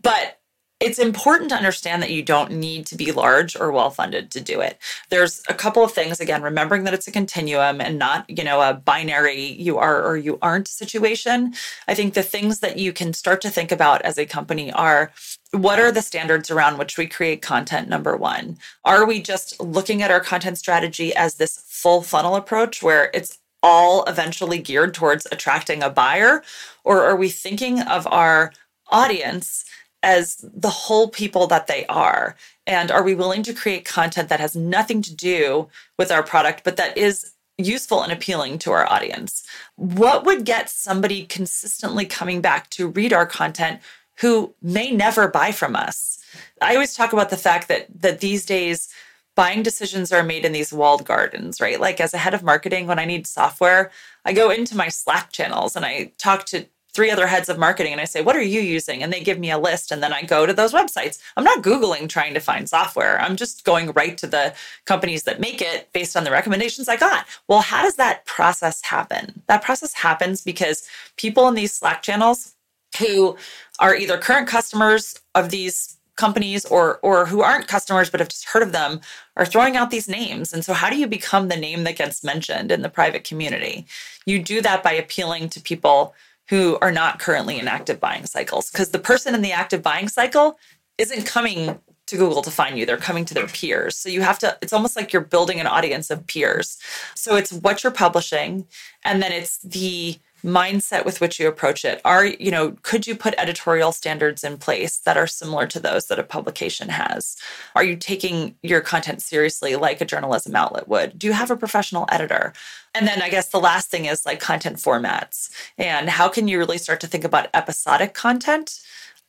But 0.00 0.38
it's 0.80 0.98
important 1.00 1.50
to 1.50 1.56
understand 1.56 2.02
that 2.02 2.12
you 2.12 2.22
don't 2.22 2.52
need 2.52 2.86
to 2.86 2.96
be 2.96 3.10
large 3.10 3.56
or 3.56 3.72
well 3.72 3.90
funded 3.90 4.30
to 4.30 4.40
do 4.40 4.60
it. 4.60 4.78
There's 5.08 5.42
a 5.48 5.54
couple 5.54 5.82
of 5.82 5.92
things 5.92 6.20
again, 6.20 6.40
remembering 6.40 6.84
that 6.84 6.94
it's 6.94 7.08
a 7.08 7.12
continuum 7.12 7.80
and 7.80 7.98
not, 7.98 8.28
you 8.28 8.44
know, 8.44 8.60
a 8.60 8.74
binary 8.74 9.40
you 9.40 9.78
are 9.78 10.02
or 10.04 10.16
you 10.16 10.38
aren't 10.40 10.68
situation. 10.68 11.54
I 11.88 11.94
think 11.94 12.14
the 12.14 12.22
things 12.22 12.60
that 12.60 12.78
you 12.78 12.92
can 12.92 13.12
start 13.12 13.40
to 13.40 13.50
think 13.50 13.72
about 13.72 14.02
as 14.02 14.18
a 14.18 14.26
company 14.26 14.72
are 14.72 15.10
what 15.50 15.80
are 15.80 15.90
the 15.90 16.02
standards 16.02 16.50
around 16.50 16.78
which 16.78 16.96
we 16.96 17.06
create 17.06 17.42
content 17.42 17.88
number 17.88 18.16
1? 18.16 18.56
Are 18.84 19.04
we 19.04 19.20
just 19.20 19.60
looking 19.60 20.02
at 20.02 20.10
our 20.10 20.20
content 20.20 20.58
strategy 20.58 21.14
as 21.16 21.36
this 21.36 21.64
full 21.66 22.02
funnel 22.02 22.36
approach 22.36 22.82
where 22.82 23.10
it's 23.12 23.38
all 23.62 24.04
eventually 24.04 24.58
geared 24.58 24.94
towards 24.94 25.26
attracting 25.32 25.82
a 25.82 25.90
buyer 25.90 26.44
or 26.84 27.02
are 27.02 27.16
we 27.16 27.28
thinking 27.28 27.80
of 27.80 28.06
our 28.06 28.52
audience 28.90 29.64
as 30.02 30.36
the 30.42 30.70
whole 30.70 31.08
people 31.08 31.46
that 31.48 31.66
they 31.66 31.86
are? 31.86 32.36
And 32.66 32.90
are 32.90 33.02
we 33.02 33.14
willing 33.14 33.42
to 33.44 33.54
create 33.54 33.84
content 33.84 34.28
that 34.28 34.40
has 34.40 34.54
nothing 34.54 35.02
to 35.02 35.14
do 35.14 35.68
with 35.98 36.10
our 36.10 36.22
product, 36.22 36.64
but 36.64 36.76
that 36.76 36.96
is 36.96 37.32
useful 37.56 38.02
and 38.02 38.12
appealing 38.12 38.58
to 38.60 38.72
our 38.72 38.90
audience? 38.90 39.42
What 39.76 40.24
would 40.24 40.44
get 40.44 40.70
somebody 40.70 41.24
consistently 41.24 42.06
coming 42.06 42.40
back 42.40 42.70
to 42.70 42.88
read 42.88 43.12
our 43.12 43.26
content 43.26 43.80
who 44.18 44.54
may 44.62 44.90
never 44.90 45.28
buy 45.28 45.52
from 45.52 45.74
us? 45.76 46.18
I 46.60 46.74
always 46.74 46.94
talk 46.94 47.12
about 47.12 47.30
the 47.30 47.36
fact 47.36 47.68
that 47.68 47.86
that 48.00 48.20
these 48.20 48.44
days 48.44 48.88
buying 49.34 49.62
decisions 49.62 50.10
are 50.10 50.24
made 50.24 50.44
in 50.44 50.50
these 50.50 50.72
walled 50.72 51.04
gardens, 51.04 51.60
right? 51.60 51.80
Like 51.80 52.00
as 52.00 52.12
a 52.12 52.18
head 52.18 52.34
of 52.34 52.42
marketing, 52.42 52.88
when 52.88 52.98
I 52.98 53.04
need 53.04 53.24
software, 53.24 53.92
I 54.24 54.32
go 54.32 54.50
into 54.50 54.76
my 54.76 54.88
Slack 54.88 55.30
channels 55.30 55.76
and 55.76 55.86
I 55.86 56.10
talk 56.18 56.44
to 56.46 56.66
three 56.98 57.12
other 57.12 57.28
heads 57.28 57.48
of 57.48 57.60
marketing 57.60 57.92
and 57.92 58.00
I 58.00 58.06
say, 58.06 58.22
What 58.22 58.34
are 58.34 58.42
you 58.42 58.60
using? 58.60 59.04
And 59.04 59.12
they 59.12 59.20
give 59.20 59.38
me 59.38 59.52
a 59.52 59.56
list. 59.56 59.92
And 59.92 60.02
then 60.02 60.12
I 60.12 60.22
go 60.22 60.46
to 60.46 60.52
those 60.52 60.72
websites. 60.72 61.20
I'm 61.36 61.44
not 61.44 61.62
Googling 61.62 62.08
trying 62.08 62.34
to 62.34 62.40
find 62.40 62.68
software. 62.68 63.20
I'm 63.20 63.36
just 63.36 63.64
going 63.64 63.92
right 63.92 64.18
to 64.18 64.26
the 64.26 64.52
companies 64.84 65.22
that 65.22 65.38
make 65.38 65.62
it 65.62 65.92
based 65.92 66.16
on 66.16 66.24
the 66.24 66.32
recommendations 66.32 66.88
I 66.88 66.96
got. 66.96 67.24
Well, 67.46 67.60
how 67.60 67.82
does 67.82 67.94
that 67.96 68.26
process 68.26 68.82
happen? 68.82 69.42
That 69.46 69.62
process 69.62 69.94
happens 69.94 70.42
because 70.42 70.88
people 71.16 71.46
in 71.46 71.54
these 71.54 71.72
Slack 71.72 72.02
channels 72.02 72.56
who 72.98 73.36
are 73.78 73.94
either 73.94 74.18
current 74.18 74.48
customers 74.48 75.20
of 75.36 75.50
these 75.50 75.98
companies 76.16 76.64
or 76.64 76.98
or 77.04 77.26
who 77.26 77.42
aren't 77.42 77.68
customers 77.68 78.10
but 78.10 78.18
have 78.18 78.28
just 78.28 78.48
heard 78.48 78.64
of 78.64 78.72
them 78.72 79.00
are 79.36 79.46
throwing 79.46 79.76
out 79.76 79.92
these 79.92 80.08
names 80.08 80.52
and 80.52 80.64
so 80.64 80.72
how 80.72 80.90
do 80.90 80.96
you 80.96 81.06
become 81.06 81.46
the 81.46 81.56
name 81.56 81.84
that 81.84 81.96
gets 81.96 82.24
mentioned 82.24 82.72
in 82.72 82.82
the 82.82 82.88
private 82.88 83.22
community 83.22 83.86
you 84.26 84.42
do 84.42 84.60
that 84.60 84.82
by 84.82 84.92
appealing 84.92 85.48
to 85.48 85.60
people 85.60 86.12
who 86.48 86.78
are 86.80 86.92
not 86.92 87.18
currently 87.18 87.58
in 87.58 87.68
active 87.68 88.00
buying 88.00 88.26
cycles 88.26 88.70
because 88.70 88.90
the 88.90 88.98
person 88.98 89.34
in 89.34 89.42
the 89.42 89.52
active 89.52 89.82
buying 89.82 90.08
cycle 90.08 90.58
isn't 90.96 91.26
coming 91.26 91.78
to 92.08 92.16
Google 92.16 92.42
to 92.42 92.50
find 92.50 92.78
you. 92.78 92.86
They're 92.86 92.96
coming 92.96 93.24
to 93.26 93.34
their 93.34 93.46
peers. 93.46 93.96
So 93.96 94.08
you 94.08 94.22
have 94.22 94.38
to, 94.40 94.56
it's 94.62 94.72
almost 94.72 94.96
like 94.96 95.12
you're 95.12 95.22
building 95.22 95.60
an 95.60 95.66
audience 95.66 96.10
of 96.10 96.26
peers. 96.26 96.78
So 97.14 97.36
it's 97.36 97.52
what 97.52 97.84
you're 97.84 97.92
publishing, 97.92 98.66
and 99.04 99.22
then 99.22 99.30
it's 99.30 99.58
the 99.58 100.18
mindset 100.44 101.04
with 101.04 101.20
which 101.20 101.40
you 101.40 101.48
approach 101.48 101.84
it 101.84 102.00
are 102.04 102.24
you 102.24 102.50
know 102.50 102.76
could 102.82 103.06
you 103.08 103.14
put 103.16 103.34
editorial 103.38 103.90
standards 103.90 104.44
in 104.44 104.56
place 104.56 104.98
that 104.98 105.16
are 105.16 105.26
similar 105.26 105.66
to 105.66 105.80
those 105.80 106.06
that 106.06 106.18
a 106.18 106.22
publication 106.22 106.88
has 106.88 107.36
are 107.74 107.82
you 107.82 107.96
taking 107.96 108.54
your 108.62 108.80
content 108.80 109.20
seriously 109.20 109.74
like 109.74 110.00
a 110.00 110.04
journalism 110.04 110.54
outlet 110.54 110.86
would 110.86 111.18
do 111.18 111.26
you 111.26 111.32
have 111.32 111.50
a 111.50 111.56
professional 111.56 112.06
editor 112.08 112.52
and 112.98 113.06
then 113.06 113.22
i 113.22 113.28
guess 113.28 113.48
the 113.48 113.60
last 113.60 113.90
thing 113.90 114.04
is 114.04 114.26
like 114.26 114.40
content 114.40 114.76
formats 114.76 115.50
and 115.78 116.10
how 116.10 116.28
can 116.28 116.48
you 116.48 116.58
really 116.58 116.78
start 116.78 117.00
to 117.00 117.06
think 117.06 117.24
about 117.24 117.48
episodic 117.54 118.12
content 118.12 118.80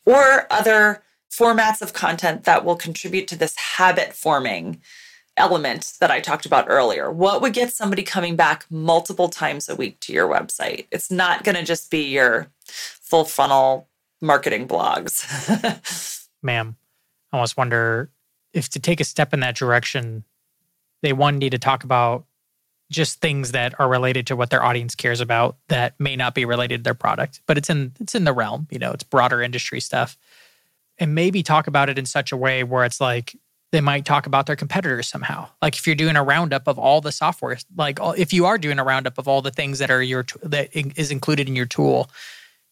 or 0.06 0.48
other 0.50 1.04
formats 1.32 1.82
of 1.82 1.94
content 1.94 2.44
that 2.44 2.66
will 2.66 2.76
contribute 2.76 3.28
to 3.28 3.38
this 3.38 3.56
habit 3.56 4.14
forming 4.14 4.82
element 5.38 5.94
that 6.00 6.12
I 6.12 6.20
talked 6.20 6.46
about 6.46 6.66
earlier. 6.68 7.10
What 7.10 7.42
would 7.42 7.54
get 7.54 7.72
somebody 7.72 8.04
coming 8.04 8.36
back 8.36 8.66
multiple 8.70 9.30
times 9.30 9.70
a 9.70 9.76
week 9.76 10.00
to 10.02 10.14
your 10.14 10.28
website? 10.28 10.88
It's 10.92 11.10
not 11.10 11.44
going 11.44 11.56
to 11.56 11.64
just 11.64 11.90
be 11.90 12.04
your 12.04 12.48
full 12.66 13.26
funnel 13.26 13.88
marketing 14.22 14.68
blogs. 14.68 16.28
Ma'am, 16.44 16.76
I 17.32 17.38
almost 17.38 17.58
wonder 17.58 18.12
if 18.54 18.70
to 18.70 18.80
take 18.80 19.00
a 19.00 19.06
step 19.06 19.34
in 19.34 19.40
that 19.40 19.56
direction, 19.56 20.24
they 21.02 21.14
one 21.14 21.38
need 21.38 21.52
to 21.52 21.60
talk 21.60 21.84
about 21.84 22.26
just 22.92 23.22
things 23.22 23.52
that 23.52 23.80
are 23.80 23.88
related 23.88 24.28
to 24.28 24.36
what 24.36 24.50
their 24.50 24.64
audience 24.64 24.96
cares 24.96 25.22
about 25.22 25.58
that 25.68 25.94
may 26.00 26.16
not 26.16 26.34
be 26.34 26.46
related 26.46 26.80
to 26.80 26.84
their 26.84 26.94
product, 26.94 27.42
but 27.46 27.58
it's 27.58 27.70
in 27.70 27.94
it's 28.00 28.16
in 28.16 28.24
the 28.24 28.34
realm, 28.34 28.68
you 28.72 28.80
know, 28.80 28.92
it's 28.92 29.04
broader 29.04 29.42
industry 29.42 29.80
stuff. 29.80 30.18
And 30.98 31.16
maybe 31.16 31.44
talk 31.44 31.68
about 31.68 31.90
it 31.90 31.98
in 31.98 32.06
such 32.06 32.32
a 32.32 32.38
way 32.38 32.64
where 32.64 32.84
it's 32.84 33.00
like 33.00 33.36
they 33.72 33.82
might 33.82 34.06
talk 34.06 34.26
about 34.26 34.48
their 34.48 34.56
competitors 34.56 35.08
somehow. 35.08 35.48
Like 35.62 35.78
if 35.78 35.86
you're 35.86 35.96
doing 35.96 36.16
a 36.16 36.24
roundup 36.24 36.68
of 36.68 36.80
all 36.80 37.02
the 37.02 37.12
software, 37.12 37.58
like 37.78 38.00
if 38.18 38.34
you 38.34 38.46
are 38.46 38.58
doing 38.58 38.80
a 38.80 38.84
roundup 38.84 39.18
of 39.18 39.28
all 39.28 39.42
the 39.42 39.52
things 39.52 39.80
that 39.80 39.92
are 39.92 40.02
your 40.02 40.26
that 40.44 40.70
is 40.74 41.12
included 41.12 41.48
in 41.48 41.56
your 41.56 41.68
tool, 41.68 42.10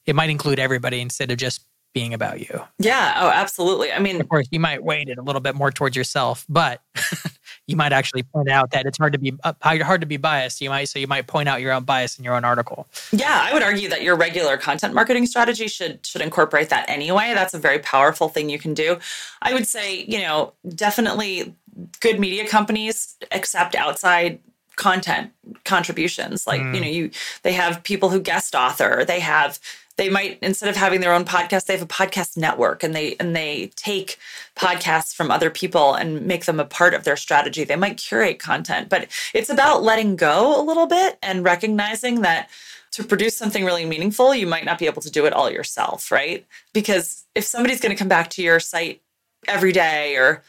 it 0.06 0.16
might 0.16 0.30
include 0.30 0.60
everybody 0.60 1.00
instead 1.00 1.32
of 1.32 1.38
just 1.38 1.62
being 1.94 2.14
about 2.14 2.40
you. 2.40 2.62
Yeah. 2.80 3.14
Oh, 3.18 3.30
absolutely. 3.30 3.92
I 3.92 4.00
mean, 4.00 4.20
of 4.20 4.30
course, 4.30 4.48
you 4.52 4.60
might 4.60 4.84
weight 4.84 5.10
it 5.10 5.18
a 5.18 5.22
little 5.22 5.42
bit 5.42 5.56
more 5.56 5.72
towards 5.72 5.96
yourself, 5.96 6.46
but 6.50 6.82
you 7.68 7.76
might 7.76 7.92
actually 7.92 8.24
point 8.24 8.50
out 8.50 8.72
that 8.72 8.86
it's 8.86 8.98
hard 8.98 9.14
to 9.14 9.20
be 9.20 9.34
uh, 9.44 9.54
hard 9.62 10.02
to 10.02 10.08
be 10.08 10.18
biased. 10.18 10.62
You 10.62 10.70
might 10.70 10.86
so 10.86 11.00
you 11.00 11.08
might 11.08 11.28
point 11.28 11.50
out 11.50 11.62
your 11.62 11.74
own 11.74 11.84
bias 11.84 12.18
in 12.18 12.24
your 12.24 12.34
own 12.34 12.46
article. 12.46 12.88
Yeah, 13.12 13.40
I 13.44 13.54
would 13.54 13.64
argue 13.64 13.90
that 13.90 14.02
your 14.02 14.16
regular 14.16 14.58
content 14.58 14.94
marketing 14.94 15.26
strategy 15.26 15.68
should 15.68 16.06
should 16.06 16.22
incorporate 16.22 16.70
that 16.70 16.90
anyway. 16.90 17.34
That's 17.36 17.54
a 17.54 17.60
very 17.60 17.80
powerful 17.80 18.30
thing 18.30 18.50
you 18.50 18.58
can 18.58 18.74
do. 18.74 18.98
I 19.42 19.54
would 19.54 19.68
say, 19.68 20.04
you 20.06 20.20
know, 20.20 20.54
definitely 20.76 21.54
good 22.00 22.20
media 22.20 22.48
companies 22.48 23.18
accept 23.32 23.76
outside 23.76 24.40
content 24.78 25.32
contributions 25.64 26.46
like 26.46 26.62
mm. 26.62 26.76
you 26.76 26.82
know 26.82 26.88
you 26.88 27.10
they 27.42 27.52
have 27.52 27.82
people 27.82 28.10
who 28.10 28.20
guest 28.20 28.54
author 28.54 29.04
they 29.06 29.20
have 29.20 29.60
they 29.98 30.10
might 30.10 30.40
instead 30.42 30.70
of 30.70 30.76
having 30.76 31.02
their 31.02 31.14
own 31.14 31.26
podcast 31.26 31.66
they 31.66 31.74
have 31.74 31.82
a 31.82 31.88
podcast 31.88 32.38
network 32.38 32.84
and 32.84 32.96
they 32.96 33.16
and 33.20 33.36
they 33.36 33.72
take 33.76 34.18
podcasts 34.56 35.14
from 35.14 35.30
other 35.30 35.50
people 35.50 35.94
and 35.94 36.26
make 36.26 36.46
them 36.46 36.60
a 36.60 36.66
part 36.66 36.94
of 36.94 37.04
their 37.04 37.18
strategy. 37.18 37.64
They 37.64 37.76
might 37.76 37.98
curate 37.98 38.40
content 38.40 38.90
but 38.90 39.08
it's 39.34 39.50
about 39.50 39.84
letting 39.84 40.16
go 40.16 40.60
a 40.60 40.64
little 40.64 40.88
bit 40.88 41.18
and 41.22 41.44
recognizing 41.44 42.22
that 42.22 42.50
to 42.92 43.04
produce 43.04 43.38
something 43.38 43.66
really 43.66 43.86
meaningful 43.86 44.34
you 44.34 44.48
might 44.48 44.66
not 44.66 44.80
be 44.80 44.86
able 44.86 45.02
to 45.02 45.12
do 45.12 45.26
it 45.26 45.34
all 45.34 45.50
yourself 45.50 46.12
right? 46.12 46.46
Because 46.74 47.26
if 47.36 47.44
somebody's 47.44 47.82
going 47.82 47.96
to 47.96 48.00
come 48.00 48.08
back 48.08 48.30
to 48.32 48.44
your 48.44 48.60
site 48.60 49.02
every 49.48 49.72
day 49.72 50.16
or 50.16 50.44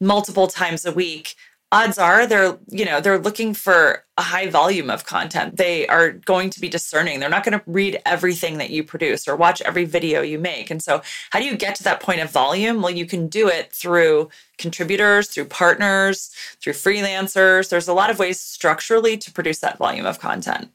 multiple 0.00 0.46
times 0.46 0.84
a 0.84 0.92
week 0.92 1.36
odds 1.72 1.98
are 1.98 2.26
they're 2.26 2.56
you 2.68 2.84
know 2.84 3.00
they're 3.00 3.18
looking 3.18 3.52
for 3.54 4.04
a 4.16 4.22
high 4.22 4.48
volume 4.48 4.90
of 4.90 5.04
content. 5.04 5.56
They 5.56 5.86
are 5.88 6.12
going 6.12 6.50
to 6.50 6.60
be 6.60 6.68
discerning. 6.68 7.18
They're 7.18 7.28
not 7.28 7.44
going 7.44 7.58
to 7.58 7.64
read 7.66 8.00
everything 8.06 8.58
that 8.58 8.70
you 8.70 8.84
produce 8.84 9.26
or 9.26 9.34
watch 9.34 9.60
every 9.62 9.84
video 9.84 10.22
you 10.22 10.38
make. 10.38 10.70
And 10.70 10.80
so 10.80 11.02
how 11.30 11.40
do 11.40 11.44
you 11.44 11.56
get 11.56 11.74
to 11.76 11.82
that 11.84 12.00
point 12.00 12.20
of 12.20 12.30
volume? 12.30 12.80
Well 12.80 12.92
you 12.92 13.06
can 13.06 13.26
do 13.26 13.48
it 13.48 13.72
through 13.72 14.30
contributors 14.56 15.28
through 15.28 15.46
partners 15.46 16.30
through 16.60 16.74
freelancers. 16.74 17.70
There's 17.70 17.88
a 17.88 17.94
lot 17.94 18.10
of 18.10 18.18
ways 18.18 18.38
structurally 18.38 19.16
to 19.18 19.32
produce 19.32 19.58
that 19.60 19.78
volume 19.78 20.06
of 20.06 20.20
content. 20.20 20.70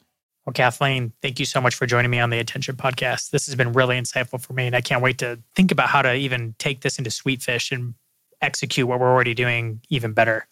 Well, 0.46 0.54
Kathleen, 0.54 1.12
thank 1.20 1.38
you 1.38 1.44
so 1.44 1.60
much 1.60 1.74
for 1.74 1.86
joining 1.86 2.10
me 2.10 2.18
on 2.18 2.30
the 2.30 2.38
Attention 2.38 2.74
Podcast. 2.74 3.30
This 3.30 3.46
has 3.46 3.54
been 3.54 3.72
really 3.72 4.00
insightful 4.00 4.40
for 4.40 4.54
me, 4.54 4.66
and 4.66 4.74
I 4.74 4.80
can't 4.80 5.02
wait 5.02 5.18
to 5.18 5.38
think 5.54 5.70
about 5.70 5.90
how 5.90 6.00
to 6.00 6.14
even 6.14 6.54
take 6.58 6.80
this 6.80 6.98
into 6.98 7.10
Sweetfish 7.10 7.70
and 7.70 7.94
execute 8.40 8.88
what 8.88 9.00
we're 9.00 9.12
already 9.12 9.34
doing 9.34 9.80
even 9.90 10.12
better. 10.12 10.48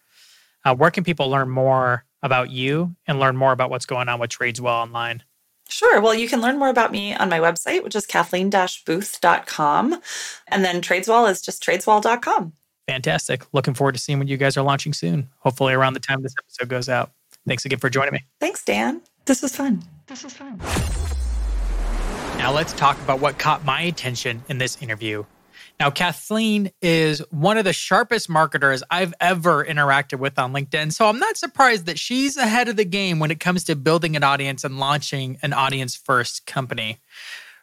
Uh, 0.69 0.75
where 0.75 0.91
can 0.91 1.03
people 1.03 1.31
learn 1.31 1.49
more 1.49 2.05
about 2.23 2.51
you 2.51 2.95
and 3.07 3.19
learn 3.19 3.37
more 3.37 3.53
about 3.53 3.71
what's 3.71 3.87
going 3.87 4.07
on 4.09 4.21
with 4.21 4.29
Tradeswell 4.29 4.67
online? 4.67 5.23
Sure. 5.71 5.99
Well, 6.03 6.15
you 6.15 6.29
can 6.29 6.43
learn 6.43 6.59
more 6.59 6.69
about 6.69 6.93
me 6.93 7.15
on 7.15 7.31
my 7.31 7.39
website, 7.39 7.83
which 7.83 7.97
is 7.97 8.05
kathleen-booth.com. 8.07 10.03
And 10.49 10.65
then 10.65 10.83
Tradeswell 10.83 11.31
is 11.31 11.41
just 11.41 11.63
tradeswell.com. 11.63 12.53
Fantastic. 12.87 13.47
Looking 13.55 13.73
forward 13.73 13.93
to 13.93 13.99
seeing 13.99 14.19
what 14.19 14.29
you 14.29 14.37
guys 14.37 14.59
are 14.59 14.63
launching 14.63 14.93
soon. 14.93 15.31
Hopefully 15.39 15.73
around 15.73 15.95
the 15.95 16.01
time 16.01 16.21
this 16.23 16.35
episode 16.39 16.69
goes 16.69 16.91
out. 16.91 17.13
Thanks 17.47 17.65
again 17.65 17.79
for 17.79 17.89
joining 17.89 18.13
me. 18.13 18.27
Thanks, 18.39 18.63
Dan. 18.63 19.01
This 19.25 19.41
was 19.41 19.57
fun. 19.57 19.83
This 20.07 20.23
was 20.23 20.35
fun. 20.35 20.59
Now 22.37 22.53
let's 22.53 22.75
talk 22.75 23.01
about 23.01 23.21
what 23.21 23.39
caught 23.39 23.65
my 23.65 23.81
attention 23.83 24.43
in 24.51 24.59
this 24.59 24.83
interview 24.83 25.25
now, 25.81 25.91
Kathleen 25.91 26.73
is 26.83 27.21
one 27.31 27.57
of 27.57 27.65
the 27.65 27.73
sharpest 27.73 28.29
marketers 28.29 28.83
I've 28.91 29.15
ever 29.21 29.65
interacted 29.65 30.19
with 30.19 30.37
on 30.37 30.53
LinkedIn. 30.53 30.93
So 30.93 31.07
I'm 31.07 31.21
not 31.21 31.37
surprised 31.37 31.87
that 31.87 32.01
she's 32.01 32.37
ahead 32.37 32.69
of 32.69 32.75
the 32.75 32.85
game 32.85 33.21
when 33.21 33.31
it 33.31 33.39
comes 33.39 33.63
to 33.65 33.77
building 33.77 34.17
an 34.17 34.25
audience 34.25 34.65
and 34.65 34.81
launching 34.81 35.39
an 35.41 35.53
audience 35.53 35.95
first 35.95 36.47
company. 36.47 36.99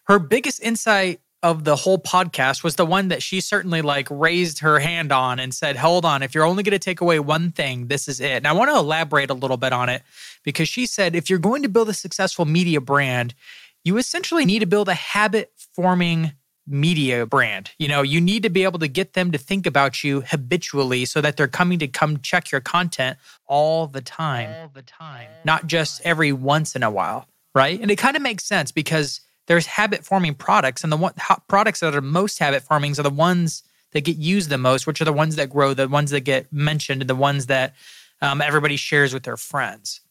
Her 0.06 0.18
biggest 0.18 0.62
insight 0.62 1.20
of 1.44 1.66
the 1.66 1.76
whole 1.76 2.00
podcast 2.00 2.64
was 2.64 2.76
the 2.76 2.86
one 2.86 3.10
that 3.10 3.22
she 3.22 3.42
certainly 3.42 3.82
like 3.82 4.08
raised 4.10 4.60
her 4.60 4.80
hand 4.80 5.12
on 5.12 5.38
and 5.38 5.54
said, 5.54 5.76
Hold 5.76 6.06
on, 6.06 6.24
if 6.24 6.34
you're 6.34 6.46
only 6.46 6.64
going 6.64 6.72
to 6.72 6.80
take 6.80 7.02
away 7.02 7.20
one 7.20 7.52
thing, 7.52 7.88
this 7.88 8.08
is 8.08 8.22
it. 8.22 8.38
And 8.38 8.48
I 8.48 8.54
want 8.54 8.72
to 8.72 8.78
elaborate 8.78 9.30
a 9.30 9.36
little 9.36 9.58
bit 9.58 9.74
on 9.74 9.90
it 9.90 10.04
because 10.44 10.70
she 10.70 10.86
said, 10.86 11.16
if 11.16 11.30
you're 11.30 11.38
going 11.38 11.64
to 11.64 11.70
build 11.70 11.90
a 11.90 11.94
successful 11.94 12.46
media 12.46 12.80
brand, 12.80 13.36
you 13.84 13.98
essentially 13.98 14.46
need 14.46 14.60
to 14.60 14.66
build 14.66 14.88
a 14.88 14.94
habit 14.94 15.52
forming 15.76 16.32
media 16.68 17.26
brand. 17.26 17.72
You 17.78 17.88
know, 17.88 18.02
you 18.02 18.20
need 18.20 18.44
to 18.44 18.50
be 18.50 18.64
able 18.64 18.80
to 18.80 18.88
get 18.88 19.14
them 19.14 19.32
to 19.32 19.38
think 19.38 19.66
about 19.66 20.04
you 20.04 20.22
habitually 20.22 21.06
so 21.06 21.22
that 21.22 21.38
they're 21.38 21.48
coming 21.48 21.80
to 21.80 21.88
come 21.88 22.20
check 22.20 22.52
your 22.52 22.62
content 22.62 23.18
all 23.46 23.88
the 23.88 24.02
time. 24.02 24.54
All 24.62 24.72
the 24.74 24.82
time. 24.82 25.30
Not 25.44 25.68
just 25.68 26.02
every 26.04 26.32
once 26.32 26.76
in 26.76 26.84
a 26.84 26.90
while, 26.90 27.28
right? 27.54 27.80
And 27.80 27.92
it 27.92 27.98
kind 27.98 28.16
of 28.16 28.22
makes 28.22 28.46
sense 28.46 28.72
because 28.72 29.22
there's 29.48 29.68
habit 29.68 30.04
forming 30.04 30.34
products 30.34 30.84
and 30.84 30.92
the 30.92 30.98
one, 30.98 31.14
products 31.48 31.82
that 31.82 31.96
are 31.96 32.02
most 32.02 32.40
habit 32.40 32.64
forming 32.64 32.92
are 33.00 33.04
the 33.04 33.10
ones 33.10 33.64
that 33.92 34.02
get 34.02 34.18
used 34.18 34.50
the 34.50 34.58
most, 34.58 34.88
which 34.88 35.00
are 35.02 35.06
the 35.06 35.14
ones 35.14 35.36
that 35.36 35.50
grow, 35.50 35.74
the 35.74 35.88
ones 35.88 36.12
that 36.12 36.22
get 36.22 36.52
mentioned, 36.52 37.02
and 37.02 37.10
the 37.10 37.16
ones 37.16 37.46
that 37.46 37.76
um, 38.22 38.42
everybody 38.42 38.76
shares 38.76 39.14
with 39.14 39.24
their 39.24 39.38
friends. 39.38 40.02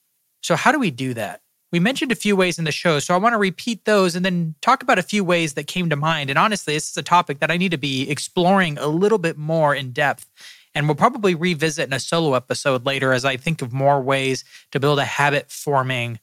So 0.40 0.56
how 0.56 0.72
do 0.72 0.78
we 0.78 0.90
do 0.90 1.14
that? 1.14 1.42
We 1.74 1.80
mentioned 1.80 2.12
a 2.12 2.14
few 2.14 2.36
ways 2.36 2.56
in 2.56 2.66
the 2.66 2.70
show, 2.70 3.00
so 3.00 3.14
I 3.14 3.16
want 3.16 3.32
to 3.32 3.36
repeat 3.36 3.84
those 3.84 4.14
and 4.14 4.24
then 4.24 4.54
talk 4.60 4.84
about 4.84 5.00
a 5.00 5.02
few 5.02 5.24
ways 5.24 5.54
that 5.54 5.66
came 5.66 5.90
to 5.90 5.96
mind. 5.96 6.30
And 6.30 6.38
honestly, 6.38 6.74
this 6.74 6.88
is 6.88 6.96
a 6.96 7.02
topic 7.02 7.40
that 7.40 7.50
I 7.50 7.56
need 7.56 7.72
to 7.72 7.76
be 7.76 8.08
exploring 8.08 8.78
a 8.78 8.86
little 8.86 9.18
bit 9.18 9.36
more 9.36 9.74
in 9.74 9.90
depth. 9.90 10.30
And 10.72 10.86
we'll 10.86 10.94
probably 10.94 11.34
revisit 11.34 11.88
in 11.88 11.92
a 11.92 11.98
solo 11.98 12.34
episode 12.34 12.86
later 12.86 13.12
as 13.12 13.24
I 13.24 13.36
think 13.36 13.60
of 13.60 13.72
more 13.72 14.00
ways 14.00 14.44
to 14.70 14.78
build 14.78 15.00
a 15.00 15.04
habit 15.04 15.50
forming 15.50 16.20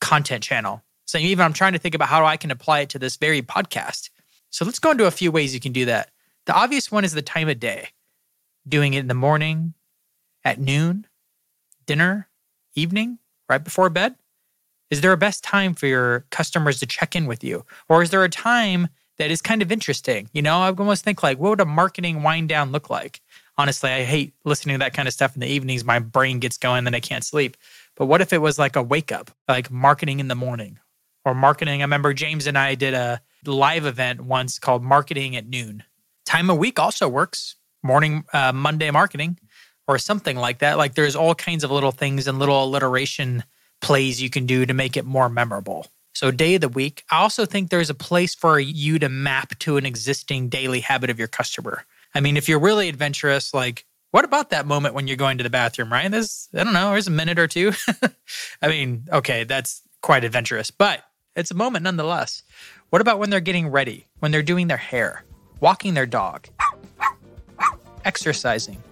content 0.00 0.42
channel. 0.42 0.82
So 1.04 1.16
even 1.16 1.44
I'm 1.44 1.52
trying 1.52 1.74
to 1.74 1.78
think 1.78 1.94
about 1.94 2.08
how 2.08 2.24
I 2.24 2.36
can 2.36 2.50
apply 2.50 2.80
it 2.80 2.88
to 2.88 2.98
this 2.98 3.14
very 3.14 3.40
podcast. 3.40 4.10
So 4.50 4.64
let's 4.64 4.80
go 4.80 4.90
into 4.90 5.06
a 5.06 5.12
few 5.12 5.30
ways 5.30 5.54
you 5.54 5.60
can 5.60 5.70
do 5.70 5.84
that. 5.84 6.10
The 6.46 6.56
obvious 6.56 6.90
one 6.90 7.04
is 7.04 7.12
the 7.12 7.22
time 7.22 7.48
of 7.48 7.60
day. 7.60 7.90
Doing 8.66 8.94
it 8.94 8.98
in 8.98 9.06
the 9.06 9.14
morning, 9.14 9.74
at 10.44 10.58
noon, 10.58 11.06
dinner, 11.86 12.28
evening, 12.74 13.20
right 13.48 13.62
before 13.62 13.88
bed. 13.88 14.16
Is 14.92 15.00
there 15.00 15.12
a 15.12 15.16
best 15.16 15.42
time 15.42 15.72
for 15.72 15.86
your 15.86 16.26
customers 16.28 16.78
to 16.80 16.86
check 16.86 17.16
in 17.16 17.24
with 17.24 17.42
you? 17.42 17.64
Or 17.88 18.02
is 18.02 18.10
there 18.10 18.24
a 18.24 18.28
time 18.28 18.88
that 19.16 19.30
is 19.30 19.40
kind 19.40 19.62
of 19.62 19.72
interesting? 19.72 20.28
You 20.34 20.42
know, 20.42 20.58
I 20.58 20.70
almost 20.70 21.02
think 21.02 21.22
like, 21.22 21.38
what 21.38 21.48
would 21.48 21.60
a 21.62 21.64
marketing 21.64 22.22
wind 22.22 22.50
down 22.50 22.72
look 22.72 22.90
like? 22.90 23.22
Honestly, 23.56 23.88
I 23.88 24.02
hate 24.02 24.34
listening 24.44 24.74
to 24.74 24.80
that 24.80 24.92
kind 24.92 25.08
of 25.08 25.14
stuff 25.14 25.34
in 25.34 25.40
the 25.40 25.46
evenings. 25.46 25.82
My 25.82 25.98
brain 25.98 26.40
gets 26.40 26.58
going, 26.58 26.84
then 26.84 26.94
I 26.94 27.00
can't 27.00 27.24
sleep. 27.24 27.56
But 27.96 28.04
what 28.04 28.20
if 28.20 28.34
it 28.34 28.42
was 28.42 28.58
like 28.58 28.76
a 28.76 28.82
wake 28.82 29.10
up, 29.10 29.30
like 29.48 29.70
marketing 29.70 30.20
in 30.20 30.28
the 30.28 30.34
morning 30.34 30.78
or 31.24 31.34
marketing? 31.34 31.80
I 31.80 31.84
remember 31.84 32.12
James 32.12 32.46
and 32.46 32.58
I 32.58 32.74
did 32.74 32.92
a 32.92 33.22
live 33.46 33.86
event 33.86 34.20
once 34.20 34.58
called 34.58 34.82
Marketing 34.82 35.36
at 35.36 35.48
Noon. 35.48 35.84
Time 36.26 36.50
of 36.50 36.58
week 36.58 36.78
also 36.78 37.08
works, 37.08 37.56
morning, 37.82 38.24
uh, 38.34 38.52
Monday 38.52 38.90
marketing 38.90 39.38
or 39.88 39.96
something 39.96 40.36
like 40.36 40.58
that. 40.58 40.76
Like 40.76 40.96
there's 40.96 41.16
all 41.16 41.34
kinds 41.34 41.64
of 41.64 41.70
little 41.70 41.92
things 41.92 42.28
and 42.28 42.38
little 42.38 42.62
alliteration 42.62 43.42
plays 43.82 44.22
you 44.22 44.30
can 44.30 44.46
do 44.46 44.64
to 44.64 44.72
make 44.72 44.96
it 44.96 45.04
more 45.04 45.28
memorable. 45.28 45.86
So, 46.14 46.30
day 46.30 46.54
of 46.54 46.60
the 46.60 46.68
week, 46.68 47.04
I 47.10 47.18
also 47.18 47.44
think 47.44 47.70
there's 47.70 47.90
a 47.90 47.94
place 47.94 48.34
for 48.34 48.58
you 48.60 48.98
to 48.98 49.08
map 49.08 49.58
to 49.60 49.76
an 49.76 49.84
existing 49.84 50.48
daily 50.48 50.80
habit 50.80 51.10
of 51.10 51.18
your 51.18 51.28
customer. 51.28 51.84
I 52.14 52.20
mean, 52.20 52.36
if 52.36 52.48
you're 52.48 52.60
really 52.60 52.88
adventurous, 52.88 53.54
like, 53.54 53.86
what 54.10 54.24
about 54.24 54.50
that 54.50 54.66
moment 54.66 54.94
when 54.94 55.08
you're 55.08 55.16
going 55.16 55.38
to 55.38 55.44
the 55.44 55.50
bathroom, 55.50 55.90
right? 55.90 56.10
This, 56.10 56.48
I 56.54 56.64
don't 56.64 56.74
know, 56.74 56.90
there's 56.90 57.08
a 57.08 57.10
minute 57.10 57.38
or 57.38 57.48
two. 57.48 57.72
I 58.62 58.68
mean, 58.68 59.06
okay, 59.10 59.44
that's 59.44 59.80
quite 60.02 60.22
adventurous, 60.22 60.70
but 60.70 61.02
it's 61.34 61.50
a 61.50 61.54
moment 61.54 61.82
nonetheless. 61.82 62.42
What 62.90 63.00
about 63.00 63.18
when 63.18 63.30
they're 63.30 63.40
getting 63.40 63.68
ready, 63.68 64.06
when 64.18 64.30
they're 64.30 64.42
doing 64.42 64.68
their 64.68 64.76
hair, 64.76 65.24
walking 65.60 65.94
their 65.94 66.04
dog, 66.04 66.46
exercising? 68.04 68.82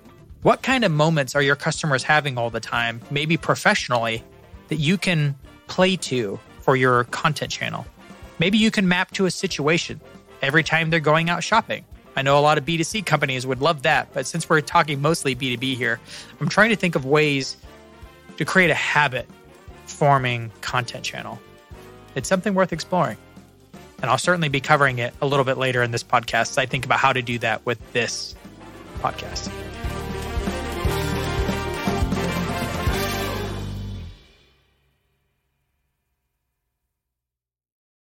What 0.41 0.63
kind 0.63 0.85
of 0.85 0.91
moments 0.91 1.35
are 1.35 1.43
your 1.43 1.57
customers 1.57 2.03
having 2.03 2.39
all 2.39 2.49
the 2.49 2.61
time, 2.61 3.03
maybe 3.11 3.37
professionally, 3.37 4.25
that 4.71 4.77
you 4.77 4.97
can 4.97 5.35
play 5.67 5.97
to 5.97 6.41
for 6.61 6.75
your 6.75 7.05
content 7.05 7.53
channel. 7.53 7.87
Maybe 8.39 8.57
you 8.57 8.71
can 8.71 8.89
map 8.89 9.11
to 9.13 9.27
a 9.27 9.31
situation 9.31 10.01
every 10.41 10.63
time 10.65 10.89
they're 10.89 11.01
going 11.01 11.29
out 11.29 11.45
shopping. 11.45 11.85
I 12.17 12.23
know 12.23 12.39
a 12.39 12.41
lot 12.41 12.59
of 12.59 12.65
B2C 12.65 13.05
companies 13.05 13.47
would 13.47 13.61
love 13.61 13.83
that, 13.83 14.13
but 14.13 14.27
since 14.27 14.49
we're 14.49 14.61
talking 14.63 15.01
mostly 15.01 15.37
B2B 15.37 15.77
here, 15.77 16.01
I'm 16.41 16.49
trying 16.49 16.71
to 16.71 16.77
think 16.77 16.95
of 16.97 17.05
ways 17.05 17.57
to 18.39 18.45
create 18.45 18.71
a 18.71 18.75
habit 18.75 19.29
forming 19.87 20.51
content 20.61 21.05
channel. 21.05 21.39
It's 22.15 22.29
something 22.29 22.55
worth 22.55 22.73
exploring. 22.73 23.19
And 24.03 24.11
I'll 24.11 24.19
certainly 24.19 24.49
be 24.49 24.61
covering 24.61 24.99
it 24.99 25.13
a 25.21 25.27
little 25.27 25.45
bit 25.45 25.59
later 25.59 25.83
in 25.83 25.91
this 25.91 26.03
podcast. 26.03 26.51
as 26.51 26.59
I 26.59 26.67
think 26.67 26.87
about 26.87 26.99
how 26.99 27.13
to 27.13 27.23
do 27.23 27.39
that 27.41 27.65
with 27.67 27.79
this 27.93 28.35
podcast. 29.01 29.51